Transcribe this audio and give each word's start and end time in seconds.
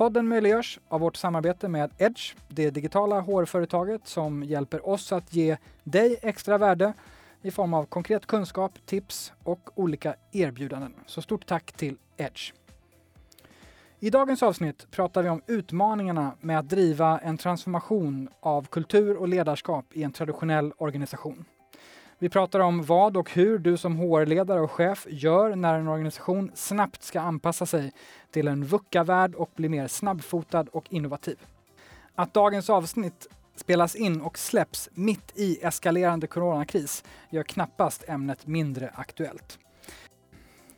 Podden 0.00 0.28
möjliggörs 0.28 0.78
av 0.88 1.00
vårt 1.00 1.16
samarbete 1.16 1.68
med 1.68 1.90
Edge, 1.98 2.34
det 2.48 2.70
digitala 2.70 3.20
HR-företaget 3.20 4.08
som 4.08 4.42
hjälper 4.42 4.88
oss 4.88 5.12
att 5.12 5.34
ge 5.34 5.56
dig 5.84 6.18
extra 6.22 6.58
värde 6.58 6.92
i 7.42 7.50
form 7.50 7.74
av 7.74 7.84
konkret 7.84 8.26
kunskap, 8.26 8.86
tips 8.86 9.32
och 9.44 9.70
olika 9.74 10.14
erbjudanden. 10.32 10.94
Så 11.06 11.22
stort 11.22 11.46
tack 11.46 11.72
till 11.72 11.96
Edge. 12.16 12.52
I 13.98 14.10
dagens 14.10 14.42
avsnitt 14.42 14.90
pratar 14.90 15.22
vi 15.22 15.28
om 15.28 15.42
utmaningarna 15.46 16.32
med 16.40 16.58
att 16.58 16.68
driva 16.68 17.18
en 17.18 17.38
transformation 17.38 18.28
av 18.40 18.66
kultur 18.66 19.16
och 19.16 19.28
ledarskap 19.28 19.86
i 19.92 20.02
en 20.02 20.12
traditionell 20.12 20.72
organisation. 20.76 21.44
Vi 22.22 22.28
pratar 22.28 22.60
om 22.60 22.82
vad 22.82 23.16
och 23.16 23.30
hur 23.30 23.58
du 23.58 23.76
som 23.76 23.96
HR-ledare 23.96 24.60
och 24.60 24.70
chef 24.70 25.06
gör 25.10 25.56
när 25.56 25.74
en 25.74 25.88
organisation 25.88 26.50
snabbt 26.54 27.02
ska 27.02 27.20
anpassa 27.20 27.66
sig 27.66 27.92
till 28.30 28.48
en 28.48 28.64
VUCA-värld 28.64 29.34
och 29.34 29.50
bli 29.56 29.68
mer 29.68 29.88
snabbfotad 29.88 30.66
och 30.72 30.92
innovativ. 30.92 31.38
Att 32.14 32.34
dagens 32.34 32.70
avsnitt 32.70 33.26
spelas 33.56 33.94
in 33.94 34.20
och 34.20 34.38
släpps 34.38 34.88
mitt 34.94 35.32
i 35.34 35.58
eskalerande 35.62 36.26
coronakris 36.26 37.04
gör 37.30 37.42
knappast 37.42 38.04
ämnet 38.08 38.46
mindre 38.46 38.90
aktuellt. 38.94 39.58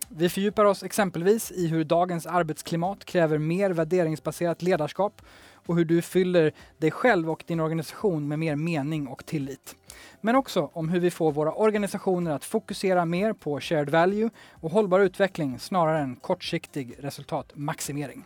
Vi 0.09 0.29
fördjupar 0.29 0.65
oss 0.65 0.83
exempelvis 0.83 1.51
i 1.51 1.67
hur 1.67 1.85
dagens 1.85 2.27
arbetsklimat 2.27 3.05
kräver 3.05 3.39
mer 3.39 3.71
värderingsbaserat 3.71 4.63
ledarskap 4.63 5.23
och 5.67 5.77
hur 5.77 5.85
du 5.85 6.03
fyller 6.03 6.53
dig 6.79 6.91
själv 6.91 7.31
och 7.31 7.45
din 7.47 7.61
organisation 7.61 8.29
med 8.29 8.39
mer 8.39 8.57
mening 8.57 9.07
och 9.07 9.27
tillit. 9.27 9.77
Men 10.21 10.37
också 10.37 10.71
om 10.73 10.89
hur 10.89 11.01
vi 11.01 11.11
får 11.11 11.33
våra 11.33 11.53
organisationer 11.53 12.31
att 12.31 12.45
fokusera 12.45 13.05
mer 13.05 13.33
på 13.33 13.61
shared 13.61 13.91
value 13.91 14.31
och 14.51 14.71
hållbar 14.71 15.01
utveckling 15.01 15.59
snarare 15.59 15.99
än 15.99 16.17
kortsiktig 16.17 16.95
resultatmaximering. 16.99 18.25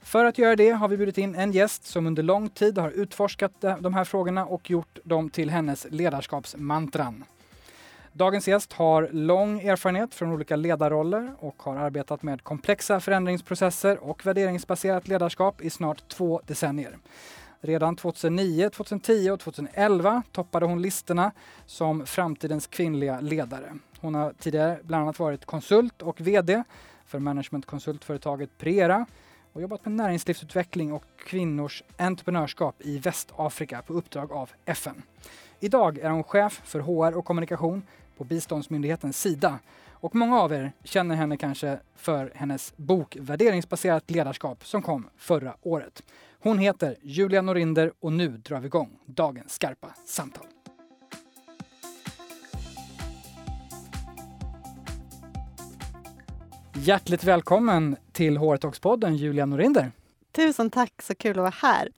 För 0.00 0.24
att 0.24 0.38
göra 0.38 0.56
det 0.56 0.70
har 0.70 0.88
vi 0.88 0.96
bjudit 0.96 1.18
in 1.18 1.34
en 1.34 1.52
gäst 1.52 1.84
som 1.84 2.06
under 2.06 2.22
lång 2.22 2.48
tid 2.48 2.78
har 2.78 2.90
utforskat 2.90 3.64
de 3.80 3.94
här 3.94 4.04
frågorna 4.04 4.46
och 4.46 4.70
gjort 4.70 4.98
dem 5.04 5.30
till 5.30 5.50
hennes 5.50 5.86
ledarskapsmantran. 5.90 7.24
Dagens 8.16 8.48
gäst 8.48 8.72
har 8.72 9.08
lång 9.12 9.60
erfarenhet 9.60 10.14
från 10.14 10.32
olika 10.32 10.56
ledarroller 10.56 11.34
och 11.38 11.62
har 11.62 11.76
arbetat 11.76 12.22
med 12.22 12.42
komplexa 12.42 13.00
förändringsprocesser 13.00 13.98
och 14.04 14.26
värderingsbaserat 14.26 15.08
ledarskap 15.08 15.62
i 15.62 15.70
snart 15.70 16.08
två 16.08 16.40
decennier. 16.46 16.98
Redan 17.60 17.96
2009, 17.96 18.70
2010 18.70 19.30
och 19.30 19.40
2011 19.40 20.22
toppade 20.32 20.66
hon 20.66 20.82
listorna 20.82 21.32
som 21.66 22.06
framtidens 22.06 22.66
kvinnliga 22.66 23.20
ledare. 23.20 23.78
Hon 24.00 24.14
har 24.14 24.32
tidigare 24.32 24.78
bland 24.82 25.02
annat 25.02 25.18
varit 25.18 25.44
konsult 25.44 26.02
och 26.02 26.20
VD 26.20 26.62
för 27.06 27.18
managementkonsultföretaget 27.18 28.58
Prera 28.58 29.06
och 29.52 29.62
jobbat 29.62 29.84
med 29.84 29.94
näringslivsutveckling 29.94 30.92
och 30.92 31.04
kvinnors 31.16 31.82
entreprenörskap 31.96 32.74
i 32.78 32.98
Västafrika 32.98 33.82
på 33.82 33.92
uppdrag 33.92 34.32
av 34.32 34.50
FN. 34.64 35.02
Idag 35.60 35.98
är 35.98 36.10
hon 36.10 36.24
chef 36.24 36.60
för 36.64 36.80
HR 36.80 37.16
och 37.16 37.24
kommunikation 37.24 37.82
på 38.16 38.24
biståndsmyndigheten 38.24 39.12
Sida. 39.12 39.58
Och 39.92 40.14
många 40.14 40.40
av 40.40 40.52
er 40.52 40.72
känner 40.84 41.14
henne 41.14 41.36
kanske 41.36 41.78
för 41.96 42.32
hennes 42.34 42.76
bok 42.76 43.16
Värderingsbaserat 43.20 44.10
ledarskap 44.10 44.66
som 44.66 44.82
kom 44.82 45.08
förra 45.16 45.56
året. 45.62 46.02
Hon 46.40 46.58
heter 46.58 46.96
Julia 47.02 47.42
Norinder 47.42 47.92
och 48.00 48.12
nu 48.12 48.28
drar 48.28 48.60
vi 48.60 48.66
igång 48.66 48.98
dagens 49.06 49.52
skarpa 49.52 49.94
samtal. 50.04 50.46
Hjärtligt 56.74 57.24
välkommen 57.24 57.96
till 58.12 58.36
HR 58.36 58.56
Talks-podden 58.56 59.16
Julia 59.16 59.46
Norinder. 59.46 59.92
Tusen 60.32 60.70
tack, 60.70 61.02
så 61.02 61.14
kul 61.14 61.30
att 61.30 61.36
vara 61.36 61.54
här. 61.62 61.88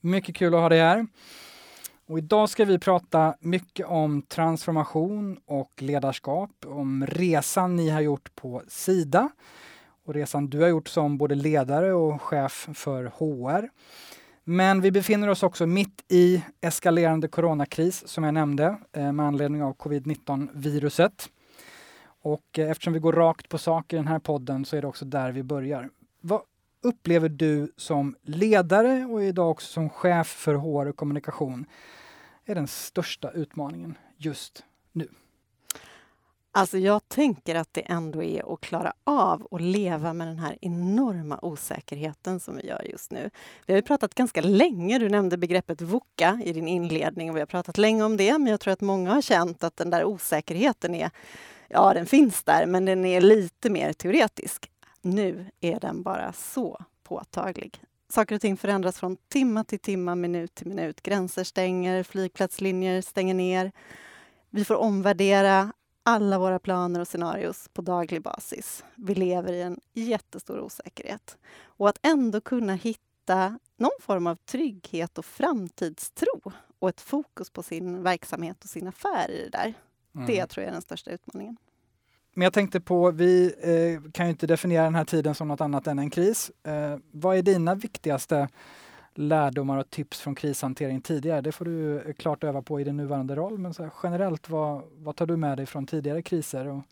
Mycket 0.00 0.36
kul 0.36 0.54
att 0.54 0.60
ha 0.60 0.68
dig 0.68 0.80
här. 0.80 1.06
Och 2.08 2.18
idag 2.18 2.48
ska 2.48 2.64
vi 2.64 2.78
prata 2.78 3.34
mycket 3.40 3.86
om 3.86 4.22
transformation 4.22 5.38
och 5.46 5.72
ledarskap, 5.78 6.50
om 6.66 7.06
resan 7.06 7.76
ni 7.76 7.88
har 7.88 8.00
gjort 8.00 8.34
på 8.34 8.62
Sida 8.68 9.28
och 10.04 10.14
resan 10.14 10.46
du 10.46 10.60
har 10.60 10.68
gjort 10.68 10.88
som 10.88 11.18
både 11.18 11.34
ledare 11.34 11.92
och 11.92 12.22
chef 12.22 12.68
för 12.74 13.04
HR. 13.04 13.68
Men 14.44 14.80
vi 14.80 14.90
befinner 14.90 15.28
oss 15.28 15.42
också 15.42 15.66
mitt 15.66 16.04
i 16.08 16.44
eskalerande 16.60 17.28
coronakris 17.28 18.08
som 18.08 18.24
jag 18.24 18.34
nämnde 18.34 18.76
eh, 18.92 19.12
med 19.12 19.26
anledning 19.26 19.62
av 19.62 19.76
covid-19 19.76 20.48
viruset. 20.52 21.28
Och 22.22 22.58
eh, 22.58 22.70
eftersom 22.70 22.92
vi 22.92 22.98
går 22.98 23.12
rakt 23.12 23.48
på 23.48 23.58
sak 23.58 23.92
i 23.92 23.96
den 23.96 24.06
här 24.06 24.18
podden 24.18 24.64
så 24.64 24.76
är 24.76 24.82
det 24.82 24.88
också 24.88 25.04
där 25.04 25.32
vi 25.32 25.42
börjar. 25.42 25.90
Vad 26.20 26.40
upplever 26.86 27.28
du 27.28 27.72
som 27.76 28.16
ledare 28.22 29.04
och 29.04 29.24
idag 29.24 29.50
också 29.50 29.72
som 29.72 29.90
chef 29.90 30.26
för 30.26 30.54
HR 30.54 30.86
och 30.86 30.96
kommunikation 30.96 31.66
är 32.44 32.54
den 32.54 32.66
största 32.66 33.30
utmaningen 33.30 33.98
just 34.16 34.64
nu? 34.92 35.08
Alltså 36.52 36.78
jag 36.78 37.08
tänker 37.08 37.54
att 37.54 37.74
det 37.74 37.80
ändå 37.80 38.22
är 38.22 38.54
att 38.54 38.60
klara 38.60 38.92
av 39.04 39.48
att 39.50 39.60
leva 39.60 40.12
med 40.12 40.26
den 40.26 40.38
här 40.38 40.58
enorma 40.60 41.38
osäkerheten 41.42 42.40
som 42.40 42.56
vi 42.56 42.66
gör 42.66 42.82
just 42.90 43.10
nu. 43.10 43.30
Vi 43.66 43.72
har 43.72 43.78
ju 43.78 43.82
pratat 43.82 44.14
ganska 44.14 44.40
länge, 44.40 44.98
du 44.98 45.08
nämnde 45.08 45.36
begreppet 45.36 45.80
VUCA 45.80 46.40
i 46.44 46.52
din 46.52 46.68
inledning 46.68 47.30
och 47.30 47.36
vi 47.36 47.40
har 47.40 47.46
pratat 47.46 47.78
länge 47.78 48.04
om 48.04 48.16
det, 48.16 48.38
men 48.38 48.46
jag 48.46 48.60
tror 48.60 48.72
att 48.72 48.80
många 48.80 49.14
har 49.14 49.22
känt 49.22 49.64
att 49.64 49.76
den 49.76 49.90
där 49.90 50.04
osäkerheten 50.04 50.94
är, 50.94 51.10
ja 51.68 51.94
den 51.94 52.06
finns 52.06 52.42
där, 52.42 52.66
men 52.66 52.84
den 52.84 53.04
är 53.04 53.20
lite 53.20 53.70
mer 53.70 53.92
teoretisk. 53.92 54.70
Nu 55.02 55.50
är 55.60 55.80
den 55.80 56.02
bara 56.02 56.32
så 56.32 56.84
påtaglig. 57.02 57.82
Saker 58.08 58.34
och 58.34 58.40
ting 58.40 58.56
förändras 58.56 58.98
från 58.98 59.16
timma 59.28 59.64
till 59.64 59.78
timma, 59.78 60.14
minut 60.14 60.54
till 60.54 60.66
minut. 60.66 61.02
Gränser 61.02 61.44
stänger, 61.44 62.02
flygplatslinjer 62.02 63.02
stänger 63.02 63.34
ner. 63.34 63.72
Vi 64.50 64.64
får 64.64 64.74
omvärdera 64.74 65.72
alla 66.02 66.38
våra 66.38 66.58
planer 66.58 67.00
och 67.00 67.08
scenarios 67.08 67.68
på 67.72 67.82
daglig 67.82 68.22
basis. 68.22 68.84
Vi 68.94 69.14
lever 69.14 69.52
i 69.52 69.62
en 69.62 69.80
jättestor 69.92 70.60
osäkerhet. 70.60 71.38
Och 71.64 71.88
att 71.88 71.98
ändå 72.02 72.40
kunna 72.40 72.74
hitta 72.74 73.58
någon 73.76 73.90
form 74.00 74.26
av 74.26 74.36
trygghet 74.36 75.18
och 75.18 75.24
framtidstro 75.24 76.52
och 76.78 76.88
ett 76.88 77.00
fokus 77.00 77.50
på 77.50 77.62
sin 77.62 78.02
verksamhet 78.02 78.64
och 78.64 78.70
sin 78.70 78.88
affär 78.88 79.30
i 79.30 79.42
det 79.42 79.58
där. 79.58 79.74
Mm. 80.14 80.26
Det 80.26 80.46
tror 80.46 80.62
jag 80.62 80.68
är 80.68 80.72
den 80.72 80.82
största 80.82 81.10
utmaningen. 81.10 81.56
Men 82.38 82.44
jag 82.44 82.52
tänkte 82.52 82.80
på, 82.80 83.10
vi 83.10 83.54
eh, 83.62 84.10
kan 84.12 84.26
ju 84.26 84.30
inte 84.30 84.46
definiera 84.46 84.84
den 84.84 84.94
här 84.94 85.04
tiden 85.04 85.34
som 85.34 85.48
något 85.48 85.60
annat 85.60 85.86
än 85.86 85.98
en 85.98 86.10
kris. 86.10 86.50
Eh, 86.64 86.98
vad 87.10 87.36
är 87.36 87.42
dina 87.42 87.74
viktigaste 87.74 88.48
lärdomar 89.14 89.78
och 89.78 89.90
tips 89.90 90.20
från 90.20 90.34
krishantering 90.34 91.00
tidigare? 91.00 91.40
Det 91.40 91.52
får 91.52 91.64
du 91.64 92.00
eh, 92.00 92.12
klart 92.12 92.44
öva 92.44 92.62
på 92.62 92.80
i 92.80 92.84
din 92.84 92.96
nuvarande 92.96 93.34
roll, 93.34 93.58
men 93.58 93.74
så 93.74 93.90
generellt, 94.02 94.48
vad, 94.48 94.82
vad 94.96 95.16
tar 95.16 95.26
du 95.26 95.36
med 95.36 95.56
dig 95.56 95.66
från 95.66 95.86
tidigare 95.86 96.22
kriser 96.22 96.66
och 96.66 96.82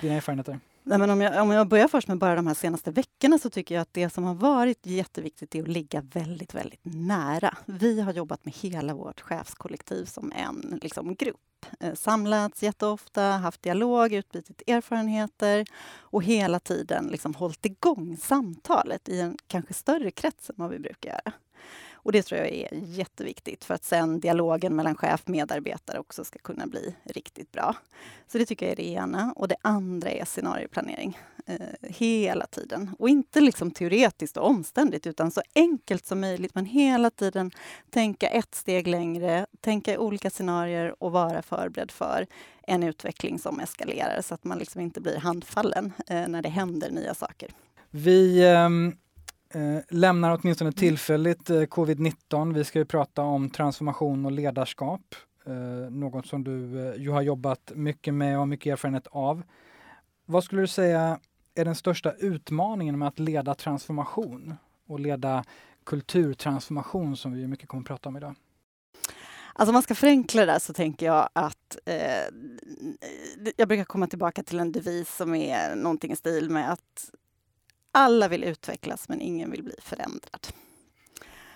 dina 0.00 0.14
erfarenheter? 0.14 0.60
Nej, 0.88 0.98
men 0.98 1.10
om, 1.10 1.20
jag, 1.20 1.42
om 1.42 1.50
jag 1.50 1.68
börjar 1.68 1.88
först 1.88 2.08
med 2.08 2.18
bara 2.18 2.34
de 2.34 2.46
här 2.46 2.54
senaste 2.54 2.90
veckorna 2.90 3.38
så 3.38 3.50
tycker 3.50 3.74
jag 3.74 3.82
att 3.82 3.92
det 3.92 4.10
som 4.10 4.24
har 4.24 4.34
varit 4.34 4.86
jätteviktigt 4.86 5.54
är 5.54 5.62
att 5.62 5.68
ligga 5.68 6.00
väldigt, 6.00 6.54
väldigt 6.54 6.80
nära. 6.82 7.56
Vi 7.66 8.00
har 8.00 8.12
jobbat 8.12 8.44
med 8.44 8.54
hela 8.54 8.94
vårt 8.94 9.20
chefskollektiv 9.20 10.04
som 10.04 10.32
en 10.32 10.78
liksom, 10.82 11.14
grupp. 11.14 11.66
Eh, 11.80 11.94
samlats 11.94 12.62
jätteofta, 12.62 13.22
haft 13.22 13.62
dialog, 13.62 14.12
utbytt 14.12 14.62
erfarenheter 14.66 15.66
och 15.98 16.22
hela 16.22 16.60
tiden 16.60 17.06
liksom 17.06 17.34
hållit 17.34 17.66
igång 17.66 18.16
samtalet 18.16 19.08
i 19.08 19.20
en 19.20 19.36
kanske 19.46 19.74
större 19.74 20.10
krets 20.10 20.50
än 20.50 20.56
vad 20.58 20.70
vi 20.70 20.78
brukar 20.78 21.10
göra. 21.10 21.32
Och 22.08 22.12
det 22.12 22.22
tror 22.22 22.40
jag 22.40 22.48
är 22.48 22.68
jätteviktigt 22.72 23.64
för 23.64 23.74
att 23.74 23.84
sen 23.84 24.20
dialogen 24.20 24.76
mellan 24.76 24.94
chef 24.94 25.22
och 25.24 25.30
medarbetare 25.30 25.98
också 25.98 26.24
ska 26.24 26.38
kunna 26.38 26.66
bli 26.66 26.94
riktigt 27.04 27.52
bra. 27.52 27.76
Så 28.26 28.38
det 28.38 28.46
tycker 28.46 28.66
jag 28.66 28.72
är 28.72 28.76
det 28.76 28.88
ena. 28.88 29.32
Och 29.36 29.48
det 29.48 29.56
andra 29.62 30.10
är 30.10 30.24
scenarioplanering. 30.24 31.18
Eh, 31.46 31.56
hela 31.82 32.46
tiden. 32.46 32.90
Och 32.98 33.08
inte 33.08 33.40
liksom 33.40 33.70
teoretiskt 33.70 34.36
och 34.36 34.46
omständigt 34.46 35.06
utan 35.06 35.30
så 35.30 35.42
enkelt 35.54 36.06
som 36.06 36.20
möjligt. 36.20 36.54
Men 36.54 36.64
hela 36.64 37.10
tiden 37.10 37.50
tänka 37.90 38.28
ett 38.28 38.54
steg 38.54 38.86
längre, 38.86 39.46
tänka 39.60 39.94
i 39.94 39.98
olika 39.98 40.30
scenarier 40.30 41.02
och 41.02 41.12
vara 41.12 41.42
förberedd 41.42 41.90
för 41.90 42.26
en 42.62 42.82
utveckling 42.82 43.38
som 43.38 43.60
eskalerar 43.60 44.22
så 44.22 44.34
att 44.34 44.44
man 44.44 44.58
liksom 44.58 44.80
inte 44.80 45.00
blir 45.00 45.16
handfallen 45.16 45.92
eh, 46.06 46.28
när 46.28 46.42
det 46.42 46.48
händer 46.48 46.90
nya 46.90 47.14
saker. 47.14 47.50
Vi 47.90 48.44
um 48.44 48.96
eh, 49.54 49.78
lämnar 49.88 50.38
åtminstone 50.38 50.72
tillfälligt 50.72 51.50
eh, 51.50 51.60
covid-19. 51.60 52.54
Vi 52.54 52.64
ska 52.64 52.78
ju 52.78 52.84
prata 52.84 53.22
om 53.22 53.50
transformation 53.50 54.26
och 54.26 54.32
ledarskap. 54.32 55.14
eh, 55.46 55.90
något 55.90 56.26
som 56.26 56.44
du 56.44 56.88
eh, 56.88 57.02
ju 57.02 57.10
har 57.10 57.22
jobbat 57.22 57.72
mycket 57.74 58.14
med 58.14 58.34
och 58.34 58.38
har 58.38 58.46
mycket 58.46 58.72
erfarenhet 58.72 59.06
av. 59.06 59.42
Vad 60.26 60.44
skulle 60.44 60.60
du 60.62 60.66
säga 60.66 61.20
är 61.54 61.64
den 61.64 61.74
största 61.74 62.12
utmaningen 62.12 62.98
med 62.98 63.08
att 63.08 63.18
leda 63.18 63.54
transformation 63.54 64.54
och 64.86 65.00
leda 65.00 65.44
kulturtransformation 65.84 67.16
som 67.16 67.32
vi 67.32 67.46
mycket 67.46 67.68
kommer 67.68 67.82
att 67.82 67.86
prata 67.88 68.08
om 68.08 68.16
idag? 68.16 68.34
Alltså 69.54 69.70
om 69.70 69.74
man 69.74 69.82
ska 69.82 69.94
förenkla 69.94 70.46
det 70.46 70.52
där 70.52 70.58
så 70.58 70.72
tänker 70.72 71.06
jag 71.06 71.28
att 71.32 71.78
eh, 71.84 72.34
jag 73.56 73.68
brukar 73.68 73.84
komma 73.84 74.06
tillbaka 74.06 74.42
till 74.42 74.60
en 74.60 74.72
devis 74.72 75.16
som 75.16 75.34
är 75.34 75.76
någonting 75.76 76.12
i 76.12 76.16
stil 76.16 76.50
med 76.50 76.72
att 76.72 77.10
alla 77.98 78.28
vill 78.28 78.44
utvecklas 78.44 79.08
men 79.08 79.20
ingen 79.20 79.50
vill 79.50 79.62
bli 79.62 79.74
förändrad. 79.78 80.46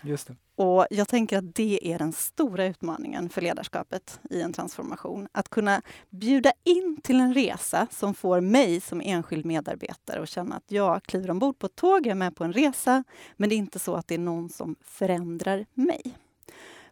Just 0.02 0.28
det. 0.28 0.36
Och 0.56 0.86
jag 0.90 1.08
tänker 1.08 1.38
att 1.38 1.54
det 1.54 1.92
är 1.92 1.98
den 1.98 2.12
stora 2.12 2.64
utmaningen 2.64 3.28
för 3.28 3.40
ledarskapet 3.40 4.20
i 4.30 4.40
en 4.40 4.52
transformation. 4.52 5.28
Att 5.32 5.48
kunna 5.48 5.82
bjuda 6.10 6.52
in 6.64 7.00
till 7.02 7.20
en 7.20 7.34
resa 7.34 7.86
som 7.90 8.14
får 8.14 8.40
mig 8.40 8.80
som 8.80 9.00
enskild 9.00 9.44
medarbetare 9.44 10.22
att 10.22 10.28
känna 10.28 10.56
att 10.56 10.70
jag 10.70 11.02
kliver 11.02 11.30
ombord 11.30 11.58
på 11.58 11.66
ett 11.66 11.76
tåg, 11.76 12.06
jag 12.06 12.10
är 12.10 12.14
med 12.14 12.36
på 12.36 12.44
en 12.44 12.52
resa, 12.52 13.04
men 13.36 13.48
det 13.48 13.54
är 13.54 13.56
inte 13.56 13.78
så 13.78 13.94
att 13.94 14.08
det 14.08 14.14
är 14.14 14.18
någon 14.18 14.48
som 14.48 14.76
förändrar 14.80 15.66
mig. 15.74 16.02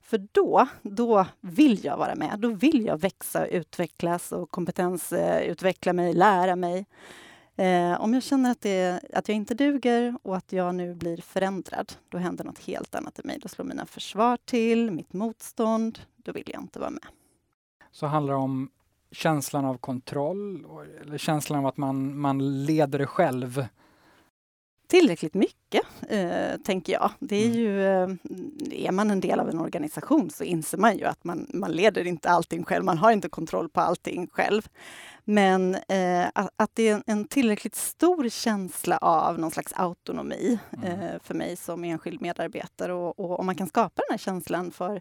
För 0.03 0.27
då, 0.33 0.69
då 0.83 1.27
vill 1.41 1.85
jag 1.85 1.97
vara 1.97 2.15
med. 2.15 2.39
Då 2.39 2.49
vill 2.49 2.85
jag 2.85 3.01
växa, 3.01 3.47
utvecklas 3.47 4.33
och 4.33 4.51
kompetensutveckla 4.51 5.93
mig, 5.93 6.15
lära 6.15 6.57
mig. 6.57 6.87
Eh, 7.61 8.01
om 8.01 8.15
jag 8.15 8.23
känner 8.23 8.51
att, 8.51 8.61
det, 8.61 9.01
att 9.13 9.29
jag 9.29 9.37
inte 9.37 9.55
duger 9.55 10.17
och 10.23 10.37
att 10.37 10.53
jag 10.53 10.75
nu 10.75 10.95
blir 10.95 11.17
förändrad, 11.17 11.93
då 12.09 12.19
händer 12.19 12.45
något 12.45 12.59
helt 12.59 12.95
annat 12.95 13.19
i 13.19 13.27
mig. 13.27 13.39
Då 13.43 13.49
slår 13.49 13.65
mina 13.65 13.87
försvar 13.87 14.39
till, 14.45 14.91
mitt 14.91 15.13
motstånd. 15.13 15.99
Då 16.17 16.33
vill 16.33 16.51
jag 16.53 16.63
inte 16.63 16.79
vara 16.79 16.91
med. 16.91 17.07
Så 17.91 18.07
handlar 18.07 18.35
det 18.35 18.41
om 18.41 18.71
känslan 19.13 19.65
av 19.65 19.79
kontroll 19.79 20.67
eller 21.01 21.19
känslan 21.19 21.59
av 21.59 21.67
att 21.67 21.77
man, 21.77 22.19
man 22.19 22.65
leder 22.65 23.07
själv? 23.07 23.65
Tillräckligt 24.87 25.35
mycket, 25.35 25.83
eh, 26.09 26.61
tänker 26.65 26.93
jag. 26.93 27.11
Det 27.19 27.37
är 27.37 27.47
mm. 27.47 27.59
ju, 27.59 27.87
eh, 27.87 28.09
är 28.87 28.93
man 28.93 29.11
en 29.11 29.21
del 29.21 29.41
av 29.41 29.49
en 29.49 29.59
organisation 29.59 30.31
så 30.31 30.45
inser 30.45 30.79
man 30.79 30.99
ju 30.99 31.05
att 31.05 31.25
man, 31.25 31.47
man 31.55 31.73
leder 31.73 32.07
inte 32.07 32.31
allting 32.31 32.65
själv. 32.65 32.85
Man 32.85 32.99
har 32.99 33.13
inte 33.13 33.29
kontroll 33.29 33.69
på 33.69 33.81
allting 33.81 34.27
själv. 34.27 34.69
Men 35.31 35.75
eh, 35.75 36.29
att 36.35 36.71
det 36.75 36.89
är 36.89 37.03
en 37.07 37.25
tillräckligt 37.25 37.75
stor 37.75 38.29
känsla 38.29 38.99
av 38.99 39.39
någon 39.39 39.51
slags 39.51 39.73
autonomi 39.77 40.59
mm. 40.73 41.01
eh, 41.01 41.21
för 41.23 41.35
mig 41.35 41.57
som 41.57 41.85
enskild 41.85 42.21
medarbetare. 42.21 42.93
Och, 42.93 43.21
och, 43.21 43.41
om 43.41 43.47
man 43.47 43.55
kan 43.55 43.67
skapa 43.67 44.03
den 44.09 44.13
här 44.13 44.19
känslan 44.19 44.71
för 44.71 45.01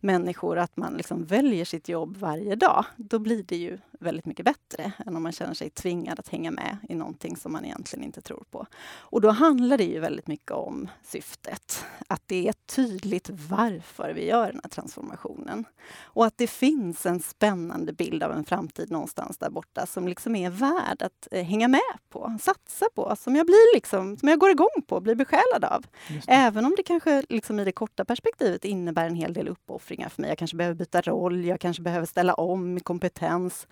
människor 0.00 0.58
att 0.58 0.76
man 0.76 0.94
liksom 0.94 1.24
väljer 1.24 1.64
sitt 1.64 1.88
jobb 1.88 2.16
varje 2.16 2.54
dag, 2.54 2.84
då 2.96 3.18
blir 3.18 3.42
det 3.42 3.56
ju 3.56 3.78
väldigt 4.00 4.26
mycket 4.26 4.44
bättre 4.44 4.92
än 5.06 5.16
om 5.16 5.22
man 5.22 5.32
känner 5.32 5.54
sig 5.54 5.70
tvingad 5.70 6.18
att 6.18 6.28
hänga 6.28 6.50
med 6.50 6.76
i 6.88 6.94
någonting 6.94 7.36
som 7.36 7.52
man 7.52 7.64
egentligen 7.64 8.04
inte 8.04 8.20
tror 8.20 8.44
på. 8.50 8.66
Och 8.98 9.20
då 9.20 9.30
handlar 9.30 9.78
det 9.78 9.84
ju 9.84 10.00
väldigt 10.00 10.26
mycket 10.26 10.50
om 10.50 10.88
syftet. 11.02 11.84
Att 12.08 12.22
det 12.26 12.48
är 12.48 12.54
tydligt 12.66 13.30
varför 13.30 14.12
vi 14.14 14.26
gör 14.26 14.52
den 14.52 14.60
här 14.64 14.70
transformationen. 14.70 15.64
Och 16.02 16.26
att 16.26 16.38
det 16.38 16.46
finns 16.46 17.06
en 17.06 17.20
spännande 17.20 17.92
bild 17.92 18.22
av 18.22 18.32
en 18.32 18.44
framtid 18.44 18.90
någonstans 18.90 19.38
där 19.38 19.50
borta 19.50 19.69
som 19.86 20.08
liksom 20.08 20.36
är 20.36 20.50
värd 20.50 21.02
att 21.02 21.28
eh, 21.30 21.44
hänga 21.44 21.68
med 21.68 21.80
på, 22.08 22.38
satsa 22.40 22.86
på, 22.94 23.16
som 23.16 23.36
jag, 23.36 23.46
blir 23.46 23.74
liksom, 23.74 24.16
som 24.16 24.28
jag 24.28 24.38
går 24.38 24.50
igång 24.50 24.82
på, 24.86 25.00
blir 25.00 25.14
besjälad 25.14 25.64
av. 25.64 25.86
Även 26.26 26.64
om 26.64 26.74
det 26.76 26.82
kanske 26.82 27.22
liksom 27.28 27.60
i 27.60 27.64
det 27.64 27.72
korta 27.72 28.04
perspektivet 28.04 28.64
innebär 28.64 29.06
en 29.06 29.14
hel 29.14 29.32
del 29.32 29.48
uppoffringar 29.48 30.08
för 30.08 30.22
mig. 30.22 30.30
Jag 30.30 30.38
kanske 30.38 30.56
behöver 30.56 30.74
byta 30.74 31.00
roll, 31.00 31.44
jag 31.44 31.60
kanske 31.60 31.82
behöver 31.82 32.06
ställa 32.06 32.34
om 32.34 32.80
kompetens. 32.80 33.66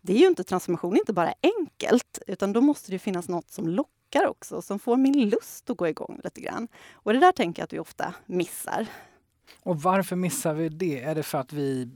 Det 0.00 0.12
är 0.12 0.18
ju 0.18 0.26
inte 0.26 0.44
transformation 0.44 0.96
inte 0.96 1.12
bara 1.12 1.34
enkelt, 1.42 2.18
utan 2.26 2.52
då 2.52 2.60
måste 2.60 2.90
det 2.90 2.98
finnas 2.98 3.28
något 3.28 3.50
som 3.50 3.68
lockar 3.68 4.26
också, 4.26 4.62
som 4.62 4.78
får 4.78 4.96
min 4.96 5.28
lust 5.28 5.70
att 5.70 5.76
gå 5.76 5.88
igång 5.88 6.20
lite 6.24 6.40
grann. 6.40 6.68
Och 6.92 7.12
det 7.12 7.18
där 7.18 7.32
tänker 7.32 7.62
jag 7.62 7.64
att 7.64 7.72
vi 7.72 7.78
ofta 7.78 8.14
missar. 8.26 8.86
Och 9.62 9.82
varför 9.82 10.16
missar 10.16 10.54
vi 10.54 10.68
det? 10.68 11.02
Är 11.02 11.14
det 11.14 11.22
för 11.22 11.38
att 11.38 11.52
vi 11.52 11.90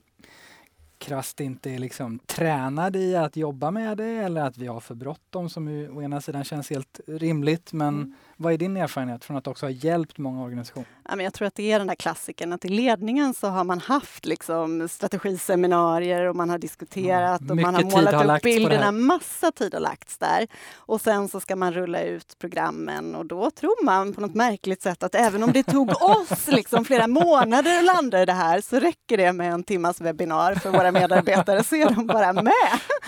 krasst 0.99 1.41
inte 1.41 1.71
är 1.71 1.79
liksom 1.79 2.19
tränade 2.19 2.99
i 2.99 3.17
att 3.17 3.37
jobba 3.37 3.71
med 3.71 3.97
det 3.97 4.05
eller 4.05 4.41
att 4.41 4.59
vi 4.59 4.67
har 4.67 4.81
för 4.81 4.95
bråttom 4.95 5.51
som 5.51 5.69
ju 5.69 5.91
å 5.91 6.03
ena 6.03 6.21
sidan 6.21 6.45
känns 6.45 6.71
helt 6.71 7.01
rimligt. 7.07 7.73
Men 7.73 7.89
mm. 7.89 8.15
vad 8.37 8.53
är 8.53 8.59
din 8.59 8.77
erfarenhet 8.77 9.25
från 9.25 9.37
att 9.37 9.47
också 9.47 9.67
ha 9.67 9.71
hjälpt 9.71 10.19
många 10.19 10.43
organisationer? 10.43 10.89
Ja, 11.09 11.17
men 11.17 11.25
jag 11.25 11.35
tror 11.35 11.49
att 11.49 11.55
det 11.55 11.73
är 11.73 11.79
den 11.79 11.87
där 11.87 11.95
klassikern 11.95 12.53
att 12.53 12.65
i 12.65 12.69
ledningen 12.69 13.35
så 13.35 13.49
har 13.49 13.65
man 13.65 13.81
haft 13.81 14.27
liksom 14.27 14.89
strategiseminarier 14.89 16.25
och 16.25 16.37
man 16.37 16.51
har 16.51 16.59
diskuterat 16.59 17.41
ja, 17.45 17.51
och 17.51 17.57
man 17.57 17.75
har 17.75 17.83
målat 17.83 18.15
har 18.15 18.37
upp 18.37 18.43
bilderna. 18.43 18.93
Massa 18.93 19.53
tid 19.53 19.75
har 19.75 19.81
lagts 19.81 20.19
där. 20.19 20.47
Och 20.75 21.01
sen 21.01 21.29
så 21.29 21.41
ska 21.41 21.57
man 21.57 21.73
rulla 21.73 22.03
ut 22.03 22.39
programmen 22.39 23.15
och 23.15 23.27
då 23.27 23.51
tror 23.51 23.85
man 23.85 24.13
på 24.13 24.21
något 24.21 24.35
märkligt 24.35 24.83
sätt 24.83 25.03
att 25.03 25.15
även 25.15 25.43
om 25.43 25.53
det 25.53 25.63
tog 25.63 25.91
oss 26.03 26.47
liksom 26.49 26.85
flera 26.85 27.07
månader 27.07 27.79
att 27.79 27.85
landa 27.85 28.23
i 28.23 28.27
det 28.27 28.33
här 28.33 28.61
så 28.61 28.79
räcker 28.81 29.17
det 29.17 29.33
med 29.33 29.53
en 29.53 29.63
timmas 29.63 30.01
webbinar 30.01 30.55
för 30.55 30.71
våra 30.71 30.86
medarbetare 30.93 31.65
så 31.65 31.77
är 31.77 31.91
de 31.95 32.07
bara 32.07 32.33
med. 32.33 32.53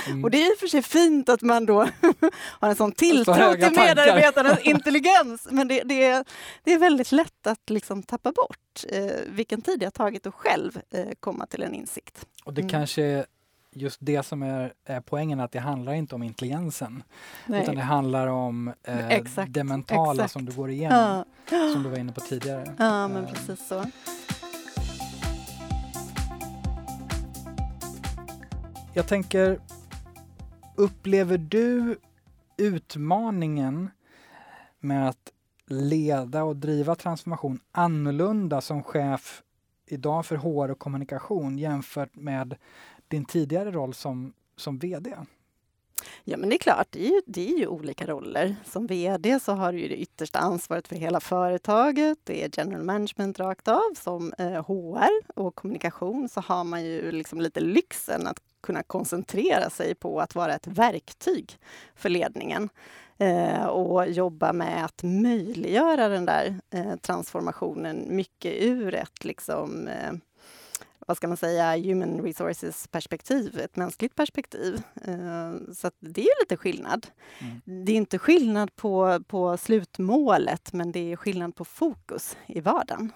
Mm. 0.07 0.25
Och 0.25 0.31
det 0.31 0.43
är 0.43 0.53
i 0.53 0.55
och 0.55 0.59
för 0.59 0.67
sig 0.67 0.83
fint 0.83 1.29
att 1.29 1.43
man 1.43 1.67
då 1.67 1.79
har 2.61 2.69
en 2.69 2.77
sån 2.77 2.93
tilltro 2.93 3.53
till 3.53 3.71
medarbetarnas 3.77 4.59
intelligens 4.63 5.49
men 5.51 5.69
det, 5.69 5.83
det, 5.83 6.05
är, 6.05 6.25
det 6.65 6.73
är 6.73 6.79
väldigt 6.79 7.13
lätt 7.13 7.47
att 7.47 7.71
liksom 7.71 7.89
liksom 7.89 8.03
tappa 8.03 8.33
bort 8.33 8.85
eh, 8.89 9.33
vilken 9.35 9.63
tid 9.63 9.81
det 9.81 9.87
har 9.87 9.91
tagit 9.91 10.27
att 10.27 10.35
själv 10.35 10.81
eh, 10.91 11.09
komma 11.21 11.47
till 11.47 11.63
en 11.63 11.75
insikt. 11.75 12.27
Och 12.45 12.55
det 12.55 12.61
mm. 12.61 12.71
kanske 12.71 13.03
är 13.03 13.27
just 13.73 13.99
det 14.01 14.23
som 14.23 14.43
är, 14.43 14.73
är 14.85 15.01
poängen, 15.01 15.41
att 15.41 15.53
det 15.53 15.61
handlar 15.61 15.93
inte 15.93 16.15
om 16.15 16.23
intelligensen. 16.23 17.03
Nej. 17.47 17.63
Utan 17.63 17.75
det 17.75 17.83
handlar 17.83 18.27
om 18.27 18.73
eh, 18.83 19.09
exakt, 19.09 19.53
det 19.53 19.65
mentala 19.65 20.13
exakt. 20.13 20.33
som 20.33 20.45
du 20.45 20.53
går 20.53 20.71
igenom, 20.71 21.25
ja. 21.51 21.73
som 21.73 21.83
du 21.83 21.89
var 21.89 21.99
inne 21.99 22.13
på 22.13 22.21
tidigare. 22.21 22.75
Ja, 22.79 23.09
men 23.09 23.27
precis 23.27 23.69
så. 23.69 23.85
Jag 28.99 29.07
tänker, 29.07 29.61
upplever 30.77 31.39
du 31.39 31.99
utmaningen 32.57 33.91
med 34.81 35.09
att 35.09 35.33
leda 35.67 36.45
och 36.45 36.57
driva 36.57 36.95
transformation 36.95 37.61
annorlunda 37.73 38.61
som 38.61 38.83
chef 38.83 39.43
idag 39.87 40.27
för 40.27 40.37
HR 40.37 40.71
och 40.71 40.79
kommunikation 40.79 41.59
jämfört 41.59 42.17
med 42.17 42.55
din 43.09 43.25
tidigare 43.25 43.71
roll 43.71 43.95
som, 43.95 44.33
som 44.57 44.79
VD? 44.79 45.17
Ja, 46.25 46.37
men 46.37 46.49
det 46.49 46.57
är 46.57 46.59
klart, 46.59 46.87
det 46.91 47.07
är, 47.07 47.11
ju, 47.11 47.21
det 47.27 47.53
är 47.53 47.59
ju 47.59 47.67
olika 47.67 48.07
roller. 48.07 48.57
Som 48.65 48.87
VD 48.87 49.41
så 49.41 49.53
har 49.53 49.73
du 49.73 49.81
ju 49.81 49.89
det 49.89 49.97
yttersta 49.97 50.39
ansvaret 50.39 50.89
för 50.89 50.97
hela 50.97 51.21
företaget. 51.21 52.19
Det 52.25 52.45
är 52.45 52.51
general 52.53 52.83
management 52.83 53.39
rakt 53.41 53.69
av. 53.69 53.95
Som 53.97 54.33
eh, 54.39 54.65
HR 54.67 55.41
och 55.41 55.55
kommunikation 55.55 56.29
så 56.29 56.41
har 56.41 56.65
man 56.65 56.85
ju 56.85 57.13
liksom 57.13 57.41
lite 57.41 57.61
lyxen 57.61 58.27
att 58.27 58.39
kunna 58.61 58.83
koncentrera 58.83 59.71
sig 59.71 59.95
på 59.95 60.21
att 60.21 60.35
vara 60.35 60.55
ett 60.55 60.67
verktyg 60.67 61.59
för 61.95 62.09
ledningen 62.09 62.69
eh, 63.19 63.65
och 63.65 64.09
jobba 64.09 64.53
med 64.53 64.85
att 64.85 65.03
möjliggöra 65.03 66.09
den 66.09 66.27
där 66.27 66.61
eh, 66.71 66.97
transformationen 66.97 68.05
mycket 68.09 68.53
ur 68.63 68.95
ett 68.95 69.25
liksom, 69.25 69.89
eh, 69.89 70.13
vad 71.09 71.17
ska 71.17 71.29
man 71.29 71.37
säga, 71.37 71.77
human 71.77 72.21
resources 72.21 72.87
perspektiv, 72.87 73.59
ett 73.59 73.77
mänskligt 73.77 74.15
perspektiv. 74.15 74.83
Eh, 75.05 75.53
så 75.75 75.91
det 76.01 76.23
är 76.23 76.43
lite 76.43 76.57
skillnad. 76.57 77.07
Mm. 77.39 77.85
Det 77.85 77.93
är 77.93 77.97
inte 77.97 78.19
skillnad 78.19 78.77
på, 78.77 79.21
på 79.27 79.57
slutmålet, 79.57 80.73
men 80.73 80.93
det 80.93 81.13
är 81.13 81.17
skillnad 81.17 81.55
på 81.55 81.65
fokus 81.65 82.37
i 82.47 82.61
vardagen. 82.61 83.13